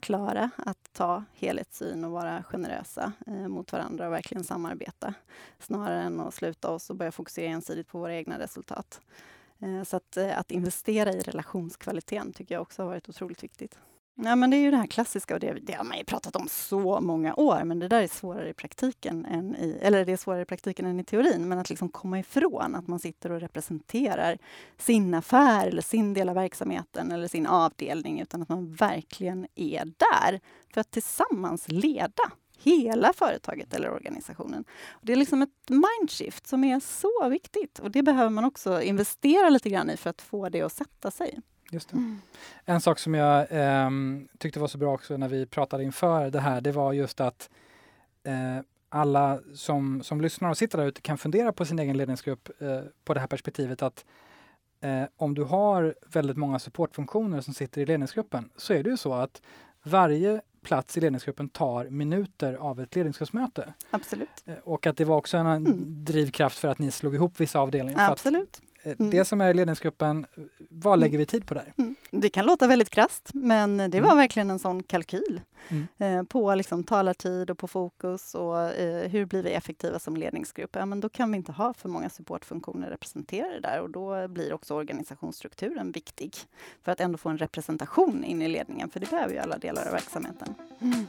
Klara 0.00 0.50
att 0.56 0.81
ta 0.92 1.24
helhetssyn 1.34 2.04
och 2.04 2.10
vara 2.10 2.42
generösa 2.42 3.12
eh, 3.26 3.48
mot 3.48 3.72
varandra 3.72 4.06
och 4.06 4.12
verkligen 4.12 4.44
samarbeta 4.44 5.14
snarare 5.58 6.02
än 6.02 6.20
att 6.20 6.34
sluta 6.34 6.70
oss 6.70 6.90
och 6.90 6.96
börja 6.96 7.12
fokusera 7.12 7.46
ensidigt 7.46 7.88
på 7.88 7.98
våra 7.98 8.14
egna 8.14 8.38
resultat. 8.38 9.00
Eh, 9.58 9.82
så 9.82 9.96
att, 9.96 10.16
eh, 10.16 10.38
att 10.38 10.50
investera 10.50 11.12
i 11.12 11.20
relationskvaliteten 11.20 12.32
tycker 12.32 12.54
jag 12.54 12.62
också 12.62 12.82
har 12.82 12.86
varit 12.88 13.08
otroligt 13.08 13.42
viktigt. 13.42 13.78
Ja, 14.14 14.36
men 14.36 14.50
det 14.50 14.56
är 14.56 14.58
ju 14.58 14.70
det 14.70 14.76
här 14.76 14.86
klassiska 14.86 15.34
och 15.34 15.40
det, 15.40 15.52
det, 15.52 15.72
har 15.72 15.84
man 15.84 15.98
ju 15.98 16.04
pratat 16.04 16.36
om 16.36 16.48
så 16.48 17.00
många 17.00 17.34
år, 17.34 17.64
men 17.64 17.78
det 17.78 17.88
där 17.88 18.02
är 18.02 18.06
svårare 18.06 18.48
i 18.48 18.54
praktiken 18.54 19.24
än 19.24 19.56
i, 19.56 19.78
eller 19.82 20.04
det 20.04 20.12
är 20.12 20.16
svårare 20.16 20.42
i 20.42 20.44
praktiken 20.44 20.86
än 20.86 21.00
i 21.00 21.04
teorin, 21.04 21.48
men 21.48 21.58
att 21.58 21.70
liksom 21.70 21.88
komma 21.88 22.18
ifrån 22.18 22.74
att 22.74 22.86
man 22.86 22.98
sitter 22.98 23.32
och 23.32 23.40
representerar 23.40 24.38
sin 24.78 25.14
affär 25.14 25.68
eller 25.68 25.82
sin 25.82 26.14
del 26.14 26.28
av 26.28 26.34
verksamheten 26.34 27.12
eller 27.12 27.28
sin 27.28 27.46
avdelning, 27.46 28.20
utan 28.20 28.42
att 28.42 28.48
man 28.48 28.72
verkligen 28.74 29.46
är 29.54 29.84
där 29.84 30.40
för 30.74 30.80
att 30.80 30.90
tillsammans 30.90 31.68
leda 31.68 32.32
hela 32.58 33.12
företaget 33.12 33.74
eller 33.74 33.90
organisationen. 33.90 34.64
Det 35.02 35.12
är 35.12 35.16
liksom 35.16 35.42
ett 35.42 35.68
mindshift 35.68 36.46
som 36.46 36.64
är 36.64 36.80
så 36.80 37.28
viktigt 37.28 37.78
och 37.78 37.90
det 37.90 38.02
behöver 38.02 38.30
man 38.30 38.44
också 38.44 38.82
investera 38.82 39.48
lite 39.48 39.70
grann 39.70 39.90
i 39.90 39.96
för 39.96 40.10
att 40.10 40.22
få 40.22 40.48
det 40.48 40.62
att 40.62 40.72
sätta 40.72 41.10
sig. 41.10 41.40
Just 41.72 41.92
mm. 41.92 42.20
En 42.64 42.80
sak 42.80 42.98
som 42.98 43.14
jag 43.14 43.46
eh, 43.50 43.90
tyckte 44.38 44.60
var 44.60 44.68
så 44.68 44.78
bra 44.78 44.94
också 44.94 45.16
när 45.16 45.28
vi 45.28 45.46
pratade 45.46 45.84
inför 45.84 46.30
det 46.30 46.40
här, 46.40 46.60
det 46.60 46.72
var 46.72 46.92
just 46.92 47.20
att 47.20 47.50
eh, 48.24 48.64
alla 48.88 49.40
som, 49.54 50.02
som 50.02 50.20
lyssnar 50.20 50.50
och 50.50 50.58
sitter 50.58 50.78
där 50.78 50.86
ute 50.86 51.00
kan 51.00 51.18
fundera 51.18 51.52
på 51.52 51.64
sin 51.64 51.78
egen 51.78 51.96
ledningsgrupp 51.96 52.48
eh, 52.62 52.80
på 53.04 53.14
det 53.14 53.20
här 53.20 53.26
perspektivet 53.26 53.82
att 53.82 54.04
eh, 54.80 55.04
om 55.16 55.34
du 55.34 55.42
har 55.42 55.94
väldigt 56.06 56.36
många 56.36 56.58
supportfunktioner 56.58 57.40
som 57.40 57.54
sitter 57.54 57.80
i 57.80 57.86
ledningsgruppen 57.86 58.50
så 58.56 58.72
är 58.72 58.82
det 58.82 58.90
ju 58.90 58.96
så 58.96 59.14
att 59.14 59.42
varje 59.82 60.40
plats 60.62 60.96
i 60.96 61.00
ledningsgruppen 61.00 61.48
tar 61.48 61.84
minuter 61.84 62.54
av 62.54 62.80
ett 62.80 62.94
ledningsgruppsmöte. 62.96 63.74
Absolut. 63.90 64.42
Eh, 64.46 64.54
och 64.64 64.86
att 64.86 64.96
det 64.96 65.04
var 65.04 65.16
också 65.16 65.36
en 65.36 65.46
mm. 65.46 66.04
drivkraft 66.04 66.58
för 66.58 66.68
att 66.68 66.78
ni 66.78 66.90
slog 66.90 67.14
ihop 67.14 67.40
vissa 67.40 67.60
avdelningar. 67.60 68.10
Absolut. 68.10 68.60
Eh, 68.82 68.94
mm. 68.98 69.10
Det 69.10 69.24
som 69.24 69.40
är 69.40 69.54
ledningsgruppen, 69.54 70.26
vad 70.70 70.98
lägger 70.98 71.18
vi 71.18 71.26
tid 71.26 71.46
på 71.46 71.54
där? 71.54 71.72
Mm. 71.78 71.94
Det 72.10 72.28
kan 72.28 72.46
låta 72.46 72.66
väldigt 72.66 72.90
krast, 72.90 73.30
men 73.34 73.76
det 73.76 74.00
var 74.00 74.08
mm. 74.08 74.16
verkligen 74.16 74.50
en 74.50 74.58
sån 74.58 74.82
kalkyl 74.82 75.40
mm. 75.68 75.88
eh, 75.98 76.22
på 76.22 76.54
liksom 76.54 76.84
talartid 76.84 77.50
och 77.50 77.58
på 77.58 77.68
fokus 77.68 78.34
och 78.34 78.60
eh, 78.60 79.08
hur 79.08 79.24
blir 79.24 79.42
vi 79.42 79.50
effektiva 79.50 79.98
som 79.98 80.16
ledningsgrupp? 80.16 80.76
Ja, 80.76 80.86
men 80.86 81.00
då 81.00 81.08
kan 81.08 81.30
vi 81.32 81.36
inte 81.36 81.52
ha 81.52 81.74
för 81.74 81.88
många 81.88 82.08
supportfunktioner 82.08 82.90
representerade 82.90 83.60
där 83.60 83.80
och 83.80 83.90
då 83.90 84.28
blir 84.28 84.52
också 84.52 84.74
organisationsstrukturen 84.74 85.92
viktig 85.92 86.36
för 86.82 86.92
att 86.92 87.00
ändå 87.00 87.18
få 87.18 87.28
en 87.28 87.38
representation 87.38 88.24
in 88.24 88.42
i 88.42 88.48
ledningen, 88.48 88.90
för 88.90 89.00
det 89.00 89.10
behöver 89.10 89.34
ju 89.34 89.38
alla 89.38 89.58
delar 89.58 89.86
av 89.86 89.92
verksamheten. 89.92 90.54
Mm. 90.80 91.06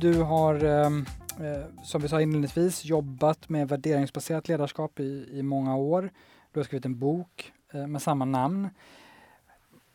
Du 0.00 0.22
har 0.22 0.64
um 0.64 1.06
eh, 1.40 1.82
som 1.82 2.02
vi 2.02 2.08
sa 2.08 2.20
inledningsvis, 2.20 2.84
jobbat 2.84 3.48
med 3.48 3.68
värderingsbaserat 3.68 4.48
ledarskap 4.48 5.00
i, 5.00 5.28
i 5.32 5.42
många 5.42 5.76
år. 5.76 6.10
Du 6.52 6.60
har 6.60 6.64
skrivit 6.64 6.84
en 6.84 6.98
bok 6.98 7.52
eh, 7.72 7.86
med 7.86 8.02
samma 8.02 8.24
namn. 8.24 8.68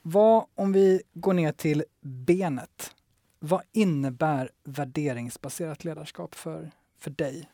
Vad, 0.01 0.45
om 0.55 0.71
vi 0.71 1.01
går 1.13 1.34
ner 1.34 1.51
till 1.51 1.84
benet, 2.01 2.95
vad 3.39 3.62
innebär 3.71 4.49
värderingsbaserat 4.63 5.84
ledarskap 5.84 6.36
för, 6.36 6.71
för 6.99 7.12
dig? 7.12 7.49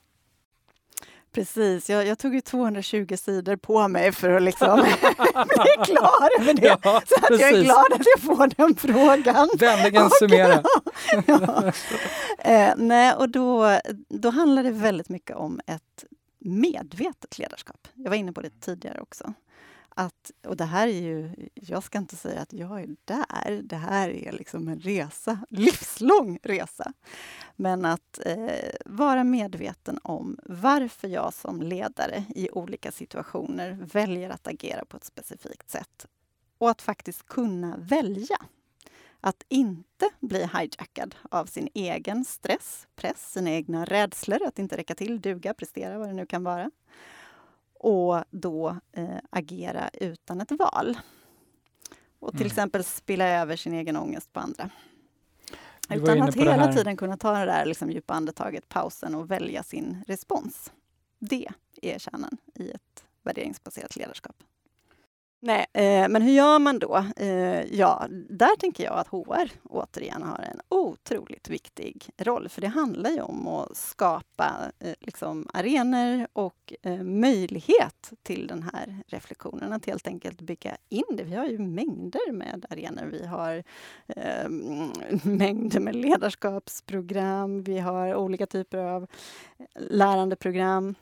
Precis, 1.34 1.90
jag, 1.90 2.08
jag, 2.08 2.20
tog 2.20 2.36
ju 2.36 2.42
220 2.42 3.16
sidor 3.18 3.56
på 3.56 3.88
mig 3.88 4.12
för 4.12 4.30
att 4.30 4.42
liksom 4.42 4.80
bli 5.34 5.86
klar 5.86 6.46
med 6.46 6.56
det. 6.56 6.78
Ja, 6.84 7.02
så 7.06 7.16
att 7.26 7.40
jag 7.40 7.50
är 7.50 7.64
glad 7.64 7.94
att 7.94 8.06
jag 8.16 8.20
får 8.20 8.48
den 8.58 8.76
frågan. 8.76 9.50
Vänligen 9.58 10.10
summera. 10.10 10.64
ja. 11.28 11.72
eh, 12.40 12.74
nej, 12.78 13.14
och 13.14 13.30
då, 13.30 13.80
då 14.10 14.30
handlar 14.30 14.64
det 14.64 14.72
väldigt 14.72 15.10
mycket 15.10 15.36
om 15.36 15.62
ett 15.68 16.06
medvetet 16.40 17.40
ledarskap. 17.40 17.88
Jag 17.94 18.10
var 18.10 18.18
inne 18.18 18.34
på 18.34 18.42
det 18.42 18.62
tidigare 18.62 19.02
också 19.02 19.34
att, 19.96 20.32
och 20.48 20.58
det 20.58 20.66
här 20.66 20.88
är 20.88 21.02
ju, 21.02 21.50
jag 21.54 21.84
ska 21.84 21.98
inte 21.98 22.16
säga 22.16 22.42
att 22.42 22.54
jag 22.54 22.82
är 22.82 22.96
där, 23.06 23.62
det 23.64 23.76
här 23.76 24.10
är 24.10 24.32
liksom 24.32 24.68
en 24.68 24.80
resa, 24.80 25.40
livslång 25.50 26.40
resa. 26.44 26.94
Men 27.56 27.86
att 27.86 28.20
eh, 28.26 28.72
vara 28.86 29.24
medveten 29.24 30.00
om 30.04 30.40
varför 30.46 31.08
jag 31.08 31.34
som 31.34 31.62
ledare 31.62 32.24
i 32.36 32.50
olika 32.50 32.92
situationer 32.92 33.78
väljer 33.94 34.30
att 34.30 34.48
agera 34.48 34.86
på 34.86 34.98
ett 34.98 35.06
specifikt 35.06 35.70
sätt. 35.70 36.08
Och 36.58 36.70
att 36.70 36.82
faktiskt 36.82 37.26
kunna 37.26 37.78
välja. 37.78 38.38
Att 39.24 39.44
inte 39.50 40.10
bli 40.20 40.40
hijackad 40.40 41.16
av 41.30 41.46
sin 41.46 41.70
egen 41.74 42.26
stress, 42.26 42.88
press, 42.96 43.32
sina 43.32 43.52
egna 43.52 43.86
rädslor, 43.86 44.48
att 44.48 44.60
inte 44.60 44.78
räcka 44.78 44.96
till, 44.96 45.22
duga, 45.22 45.54
prestera, 45.54 45.98
vad 45.98 46.08
det 46.08 46.14
nu 46.14 46.26
kan 46.26 46.44
vara 46.44 46.72
och 47.84 48.24
då 48.32 48.78
eh, 48.92 49.18
agera 49.30 49.90
utan 49.94 50.42
ett 50.42 50.52
val. 50.52 50.98
Och 52.20 52.32
till 52.32 52.42
mm. 52.42 52.48
exempel 52.48 52.84
spilla 52.84 53.28
över 53.28 53.56
sin 53.56 53.74
egen 53.74 53.96
ångest 53.96 54.34
på 54.34 54.40
andra. 54.40 54.70
Utan 55.90 56.22
att 56.22 56.36
hela 56.36 56.74
tiden 56.74 56.98
kunna 56.98 57.18
ta 57.18 57.40
det 57.40 57.46
där 57.46 57.66
liksom, 57.66 57.92
djupa 57.92 58.14
andetaget, 58.14 58.70
pausen 58.70 59.16
och 59.16 59.32
välja 59.32 59.64
sin 59.64 60.04
respons. 60.08 60.72
Det 61.20 61.48
är 61.82 62.00
kärnan 62.00 62.38
i 62.56 62.72
ett 62.72 63.06
värderingsbaserat 63.24 63.96
ledarskap. 63.96 64.44
Nej, 65.44 65.66
eh, 65.74 66.10
men 66.10 66.22
hur 66.22 66.32
gör 66.32 66.60
man 66.60 66.80
då? 66.80 67.06
Eh, 67.16 67.76
ja, 67.76 68.08
där 68.30 68.56
tänker 68.60 68.84
jag 68.84 68.94
att 68.94 69.08
HR 69.08 69.52
återigen 69.64 70.24
har 70.24 70.40
en 70.40 70.62
otroligt 70.70 71.50
viktig 71.50 72.10
roll, 72.18 72.50
för 72.50 72.62
det 72.62 72.68
handlar 72.68 73.10
ju 73.10 73.22
om 73.22 73.48
att 73.48 73.78
skapa 73.78 74.72
eh, 74.80 74.94
liksom 75.00 75.48
arenor 75.54 76.28
och 76.34 76.74
eh, 76.84 77.04
möjlighet 77.04 78.14
till 78.24 78.48
den 78.48 78.64
här 78.64 79.04
reflektionen, 79.08 79.74
att 79.74 79.86
helt 79.86 80.08
enkelt 80.08 80.42
bygga 80.42 80.78
in 80.90 81.04
det. 81.18 81.24
Vi 81.24 81.36
har 81.36 81.46
ju 81.46 81.58
mängder 81.58 82.32
med 82.32 82.66
arenor. 82.70 83.06
Vi 83.06 83.26
har 83.26 83.64
eh, 84.08 84.50
mängder 85.24 85.80
med 85.80 85.96
ledarskapsprogram, 85.96 87.64
vi 87.64 87.80
har 87.80 88.16
olika 88.16 88.46
typer 88.46 88.78
av 88.78 89.04
eh, 89.04 89.66
lärandeprogram 89.76 90.96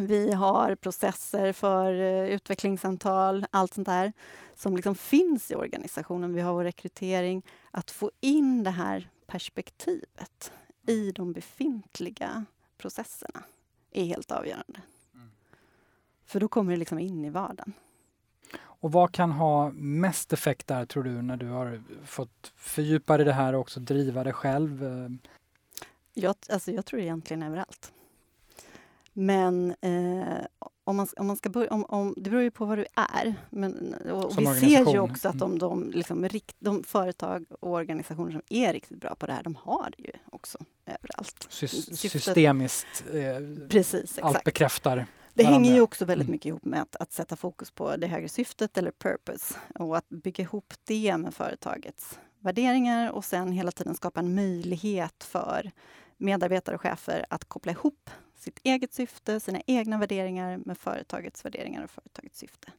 vi 0.00 0.32
har 0.32 0.74
processer 0.74 1.52
för 1.52 1.92
uh, 1.92 2.28
utvecklingssamtal, 2.28 3.46
allt 3.50 3.74
sånt 3.74 3.86
där 3.86 4.12
som 4.54 4.76
liksom 4.76 4.94
finns 4.94 5.50
i 5.50 5.54
organisationen. 5.54 6.34
Vi 6.34 6.40
har 6.40 6.52
vår 6.52 6.64
rekrytering. 6.64 7.42
Att 7.70 7.90
få 7.90 8.10
in 8.20 8.64
det 8.64 8.70
här 8.70 9.10
perspektivet 9.26 10.52
i 10.86 11.12
de 11.12 11.32
befintliga 11.32 12.44
processerna 12.78 13.42
är 13.92 14.04
helt 14.04 14.32
avgörande. 14.32 14.80
Mm. 15.14 15.30
För 16.24 16.40
då 16.40 16.48
kommer 16.48 16.72
det 16.72 16.78
liksom 16.78 16.98
in 16.98 17.24
i 17.24 17.30
vardagen. 17.30 17.72
Och 18.60 18.92
vad 18.92 19.12
kan 19.12 19.32
ha 19.32 19.70
mest 19.74 20.32
effekt 20.32 20.66
där 20.66 20.86
tror 20.86 21.02
du 21.02 21.22
när 21.22 21.36
du 21.36 21.46
har 21.46 21.82
fått 22.04 22.52
fördjupa 22.56 23.16
dig 23.16 23.24
i 23.24 23.28
det 23.28 23.32
här 23.32 23.52
och 23.52 23.60
också 23.60 23.80
driva 23.80 24.24
det 24.24 24.32
själv? 24.32 24.84
Jag, 26.14 26.34
alltså 26.48 26.72
jag 26.72 26.86
tror 26.86 27.00
egentligen 27.00 27.42
överallt. 27.42 27.92
Men 29.20 29.74
eh, 29.80 30.46
om, 30.84 30.96
man, 30.96 31.06
om 31.16 31.26
man 31.26 31.36
ska 31.36 31.48
börja, 31.48 31.70
om, 31.70 31.84
om, 31.84 32.14
det 32.16 32.30
beror 32.30 32.42
ju 32.42 32.50
på 32.50 32.64
vad 32.64 32.78
du 32.78 32.86
är. 32.94 33.34
Men, 33.50 33.94
vi 34.36 34.46
ser 34.46 34.92
ju 34.92 34.98
också 34.98 35.28
att 35.28 35.38
de, 35.38 35.58
de, 35.58 35.90
liksom, 35.90 36.28
de, 36.58 36.84
företag 36.84 37.44
och 37.60 37.72
organisationer 37.72 38.32
som 38.32 38.42
är 38.48 38.72
riktigt 38.72 39.00
bra 39.00 39.14
på 39.14 39.26
det 39.26 39.32
här, 39.32 39.42
de 39.42 39.54
har 39.54 39.92
det 39.96 40.02
ju 40.02 40.12
också 40.32 40.58
överallt. 40.86 41.46
Sy 41.48 41.68
systemiskt, 41.68 43.04
eh, 43.12 43.68
Precis, 43.68 44.18
allt 44.18 44.44
bekräftar 44.44 44.96
det 44.96 45.42
varandra. 45.42 45.58
hänger 45.58 45.74
ju 45.74 45.80
också 45.80 46.04
väldigt 46.04 46.26
mm. 46.26 46.32
mycket 46.32 46.46
ihop 46.46 46.64
med 46.64 46.82
att, 46.82 46.96
att, 46.96 47.12
sätta 47.12 47.36
fokus 47.36 47.70
på 47.70 47.96
det 47.96 48.06
högre 48.06 48.28
syftet 48.28 48.78
eller 48.78 48.90
purpose 48.90 49.54
och 49.74 49.96
att 49.96 50.08
bygga 50.08 50.42
ihop 50.42 50.74
det 50.84 51.16
med 51.16 51.34
företagets 51.34 52.18
värderingar 52.40 53.10
och 53.10 53.24
sen 53.24 53.52
hela 53.52 53.72
tiden 53.72 53.94
skapa 53.94 54.20
en 54.20 54.34
möjlighet 54.34 55.24
för 55.24 55.70
medarbetare 56.16 56.74
och 56.74 56.80
chefer 56.80 57.26
att 57.30 57.44
koppla 57.44 57.72
ihop 57.72 58.10
sitt 58.38 58.60
eget 58.62 58.92
syfte, 58.92 59.40
sina 59.40 59.60
egna 59.66 59.98
värderingar 59.98 60.60
med 60.64 60.78
företagets 60.78 61.44
värderingar 61.44 61.84
och 61.84 61.90
företagets 61.90 62.38
syfte. 62.38 62.72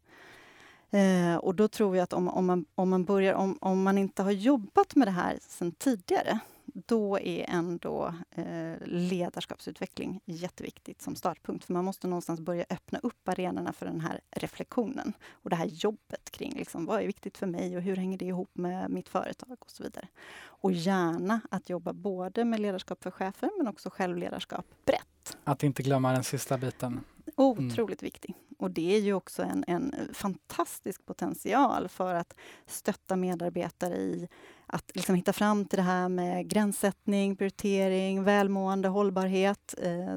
Eh, 0.91 1.35
och 1.35 1.55
då 1.55 1.67
tror 1.67 1.95
jag 1.95 2.03
att 2.03 2.13
om, 2.13 2.27
om, 2.27 2.45
man, 2.45 2.65
om, 2.75 2.89
man 2.89 3.05
börjar, 3.05 3.33
om, 3.33 3.57
om 3.61 3.83
man 3.83 3.97
inte 3.97 4.23
har 4.23 4.31
jobbat 4.31 4.95
med 4.95 5.07
det 5.07 5.11
här 5.11 5.37
sedan 5.41 5.71
tidigare, 5.71 6.39
då 6.85 7.19
är 7.19 7.45
ändå 7.49 8.13
eh, 8.31 8.75
ledarskapsutveckling 8.85 10.19
jätteviktigt 10.25 11.01
som 11.01 11.15
startpunkt. 11.15 11.65
För 11.65 11.73
man 11.73 11.85
måste 11.85 12.07
någonstans 12.07 12.39
börja 12.39 12.65
öppna 12.69 12.99
upp 12.99 13.29
arenorna 13.29 13.73
för 13.73 13.85
den 13.85 14.01
här 14.01 14.21
reflektionen 14.31 15.13
och 15.31 15.49
det 15.49 15.55
här 15.55 15.65
jobbet 15.65 16.31
kring 16.31 16.53
liksom, 16.55 16.85
vad 16.85 17.01
är 17.01 17.05
viktigt 17.07 17.37
för 17.37 17.47
mig 17.47 17.77
och 17.77 17.81
hur 17.81 17.95
hänger 17.95 18.17
det 18.17 18.25
ihop 18.25 18.49
med 18.53 18.89
mitt 18.91 19.09
företag 19.09 19.57
och 19.59 19.71
så 19.71 19.83
vidare. 19.83 20.07
Och 20.41 20.71
gärna 20.71 21.41
att 21.51 21.69
jobba 21.69 21.93
både 21.93 22.45
med 22.45 22.59
ledarskap 22.59 23.03
för 23.03 23.11
chefer 23.11 23.49
men 23.57 23.67
också 23.67 23.89
självledarskap 23.89 24.65
brett. 24.85 25.37
Att 25.43 25.63
inte 25.63 25.83
glömma 25.83 26.11
den 26.11 26.23
sista 26.23 26.57
biten. 26.57 27.03
Otroligt 27.39 28.01
mm. 28.01 28.07
viktig. 28.07 28.35
Och 28.57 28.71
det 28.71 28.95
är 28.95 28.99
ju 28.99 29.13
också 29.13 29.43
en, 29.43 29.63
en 29.67 29.95
fantastisk 30.13 31.05
potential 31.05 31.87
för 31.87 32.13
att 32.13 32.33
stötta 32.65 33.15
medarbetare 33.15 33.95
i 33.95 34.27
att 34.65 34.91
liksom 34.93 35.15
hitta 35.15 35.33
fram 35.33 35.65
till 35.65 35.77
det 35.77 35.83
här 35.83 36.09
med 36.09 36.47
gränssättning, 36.47 37.35
prioritering, 37.35 38.23
välmående, 38.23 38.87
hållbarhet. 38.87 39.75
Eh, 39.77 39.91
ja, 40.09 40.15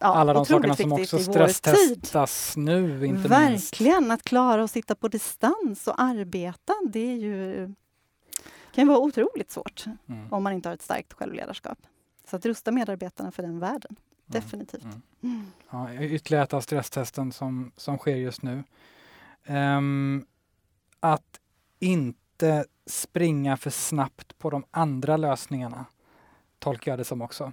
Alla 0.00 0.32
de 0.32 0.46
sakerna 0.46 0.76
som 0.76 0.92
också 0.92 1.18
stresstestas 1.18 2.56
nu, 2.56 3.06
inte 3.06 3.28
Verkligen, 3.28 4.02
minst. 4.02 4.12
att 4.12 4.22
klara 4.22 4.64
att 4.64 4.70
sitta 4.70 4.94
på 4.94 5.08
distans 5.08 5.88
och 5.88 6.00
arbeta, 6.00 6.72
det 6.88 7.12
är 7.12 7.16
ju, 7.16 7.74
kan 8.72 8.88
vara 8.88 8.98
otroligt 8.98 9.50
svårt 9.50 9.84
mm. 10.08 10.32
om 10.32 10.42
man 10.42 10.52
inte 10.52 10.68
har 10.68 10.74
ett 10.74 10.82
starkt 10.82 11.12
självledarskap. 11.12 11.78
Så 12.30 12.36
att 12.36 12.46
rusta 12.46 12.72
medarbetarna 12.72 13.32
för 13.32 13.42
den 13.42 13.58
världen, 13.58 13.96
mm. 13.96 14.09
Definitivt. 14.32 14.84
Mm. 14.84 15.02
Mm. 15.22 15.46
Ja, 15.70 15.94
ytterligare 15.94 16.44
ett 16.44 16.54
av 16.54 16.60
stresstesten 16.60 17.32
som, 17.32 17.72
som 17.76 17.98
sker 17.98 18.16
just 18.16 18.42
nu. 18.42 18.64
Um, 19.46 20.26
att 21.00 21.40
inte 21.78 22.64
springa 22.86 23.56
för 23.56 23.70
snabbt 23.70 24.38
på 24.38 24.50
de 24.50 24.64
andra 24.70 25.16
lösningarna, 25.16 25.84
tolkar 26.58 26.92
jag 26.92 26.98
det 26.98 27.04
som 27.04 27.22
också. 27.22 27.52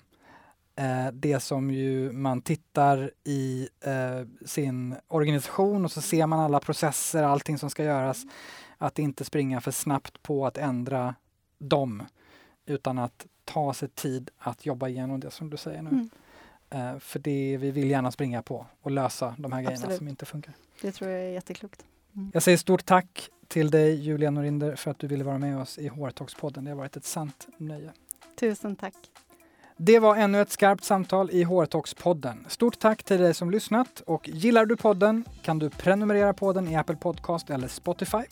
Eh, 0.76 1.08
det 1.14 1.40
som 1.40 1.72
ju 1.72 2.12
man 2.12 2.42
tittar 2.42 3.12
i 3.24 3.70
eh, 3.82 4.46
sin 4.46 4.96
organisation 5.08 5.86
och 5.86 5.92
så 5.92 6.02
ser 6.02 6.28
man 6.28 6.40
alla 6.40 6.60
processer, 6.60 7.24
allting 7.24 7.58
som 7.58 7.70
ska 7.70 7.84
göras. 7.84 8.24
Att 8.78 9.00
inte 9.00 9.26
springa 9.26 9.62
för 9.62 9.72
snabbt 9.72 10.24
på 10.24 10.46
att 10.46 10.58
ändra 10.58 11.16
dem, 11.58 12.04
utan 12.66 12.98
att 12.98 13.26
ta 13.44 13.74
sig 13.74 13.90
tid 13.90 14.30
att 14.38 14.66
jobba 14.66 14.88
igenom 14.88 15.20
det 15.20 15.32
som 15.32 15.50
du 15.50 15.58
säger 15.58 15.82
nu. 15.82 15.90
Mm. 15.90 16.10
Eh, 16.70 17.00
för 17.00 17.20
det 17.20 17.58
vi 17.58 17.72
vill 17.72 17.90
gärna 17.90 18.12
springa 18.12 18.42
på 18.42 18.66
och 18.82 18.92
lösa 18.92 19.36
de 19.38 19.52
här 19.52 19.62
grejerna 19.62 19.76
Absolut. 19.76 19.98
som 19.98 20.08
inte 20.08 20.26
funkar. 20.26 20.54
Det 20.82 20.92
tror 20.92 21.12
jag 21.12 21.22
är 21.22 21.30
jätteklokt. 21.30 21.86
Mm. 22.16 22.32
Jag 22.34 22.44
säger 22.44 22.58
stort 22.58 22.86
tack 22.86 23.30
till 23.48 23.72
dig 23.72 23.96
Julia 23.96 24.32
Norinder 24.32 24.76
för 24.76 24.92
att 24.92 25.00
du 25.00 25.08
ville 25.08 25.24
vara 25.24 25.38
med 25.38 25.58
oss 25.60 25.78
i 25.78 25.90
HR-talkspodden. 25.90 26.64
Det 26.64 26.72
har 26.72 26.78
varit 26.78 26.98
ett 26.98 27.06
sant 27.06 27.48
nöje. 27.58 27.92
Tusen 28.40 28.76
tack. 28.76 28.96
Det 29.80 30.00
var 30.00 30.16
ännu 30.16 30.42
ett 30.42 30.52
skarpt 30.52 30.84
samtal 30.84 31.30
i 31.32 31.44
HR-talks-podden. 31.44 32.46
Stort 32.48 32.80
tack 32.80 33.04
till 33.04 33.22
dig 33.22 33.34
som 33.34 33.52
lyssnat 33.52 34.02
och 34.06 34.30
gillar 34.30 34.66
du 34.66 34.76
podden 34.76 35.26
kan 35.42 35.60
du 35.60 35.70
prenumerera 35.70 36.34
på 36.34 36.54
den 36.54 36.68
i 36.68 36.76
Apple 36.76 36.96
Podcast 36.96 37.50
eller 37.50 37.68
Spotify. 37.68 38.24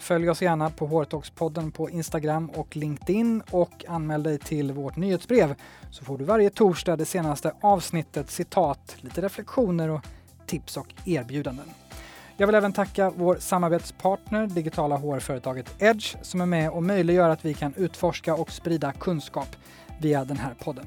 Följ 0.00 0.30
oss 0.30 0.42
gärna 0.42 0.70
på 0.70 0.86
HR-talks-podden 0.86 1.70
på 1.70 1.90
Instagram 1.90 2.50
och 2.50 2.76
LinkedIn 2.76 3.42
och 3.50 3.84
anmäl 3.88 4.22
dig 4.22 4.38
till 4.38 4.72
vårt 4.72 4.96
nyhetsbrev 4.96 5.54
så 5.90 6.04
får 6.04 6.18
du 6.18 6.24
varje 6.24 6.50
torsdag 6.50 6.96
det 6.96 7.04
senaste 7.04 7.52
avsnittet, 7.60 8.30
citat, 8.30 8.96
lite 9.00 9.20
reflektioner 9.20 9.88
och 9.88 10.00
tips 10.46 10.76
och 10.76 10.94
erbjudanden. 11.04 11.66
Jag 12.36 12.46
vill 12.46 12.56
även 12.56 12.72
tacka 12.72 13.12
vår 13.16 13.36
samarbetspartner, 13.40 14.46
digitala 14.46 14.96
HR-företaget 14.96 15.82
Edge, 15.82 16.16
som 16.22 16.40
är 16.40 16.46
med 16.46 16.70
och 16.70 16.82
möjliggör 16.82 17.28
att 17.28 17.44
vi 17.44 17.54
kan 17.54 17.74
utforska 17.76 18.34
och 18.34 18.52
sprida 18.52 18.92
kunskap 18.92 19.56
via 20.00 20.24
den 20.24 20.36
här 20.36 20.54
podden. 20.54 20.86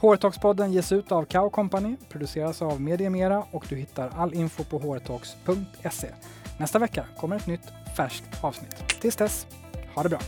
Hortoxpodden 0.00 0.72
ges 0.72 0.92
ut 0.92 1.12
av 1.12 1.24
Kao 1.24 1.50
Company, 1.50 1.96
produceras 2.08 2.62
av 2.62 2.80
Mediemera 2.80 3.44
och 3.50 3.66
du 3.68 3.76
hittar 3.76 4.12
all 4.16 4.34
info 4.34 4.64
på 4.64 4.78
hrtalks.se. 4.78 6.08
Nästa 6.58 6.78
vecka 6.78 7.06
kommer 7.16 7.36
ett 7.36 7.46
nytt 7.46 7.72
färskt 7.96 8.44
avsnitt. 8.44 9.00
Tills 9.00 9.16
dess, 9.16 9.46
ha 9.94 10.02
det 10.02 10.08
bra! 10.08 10.20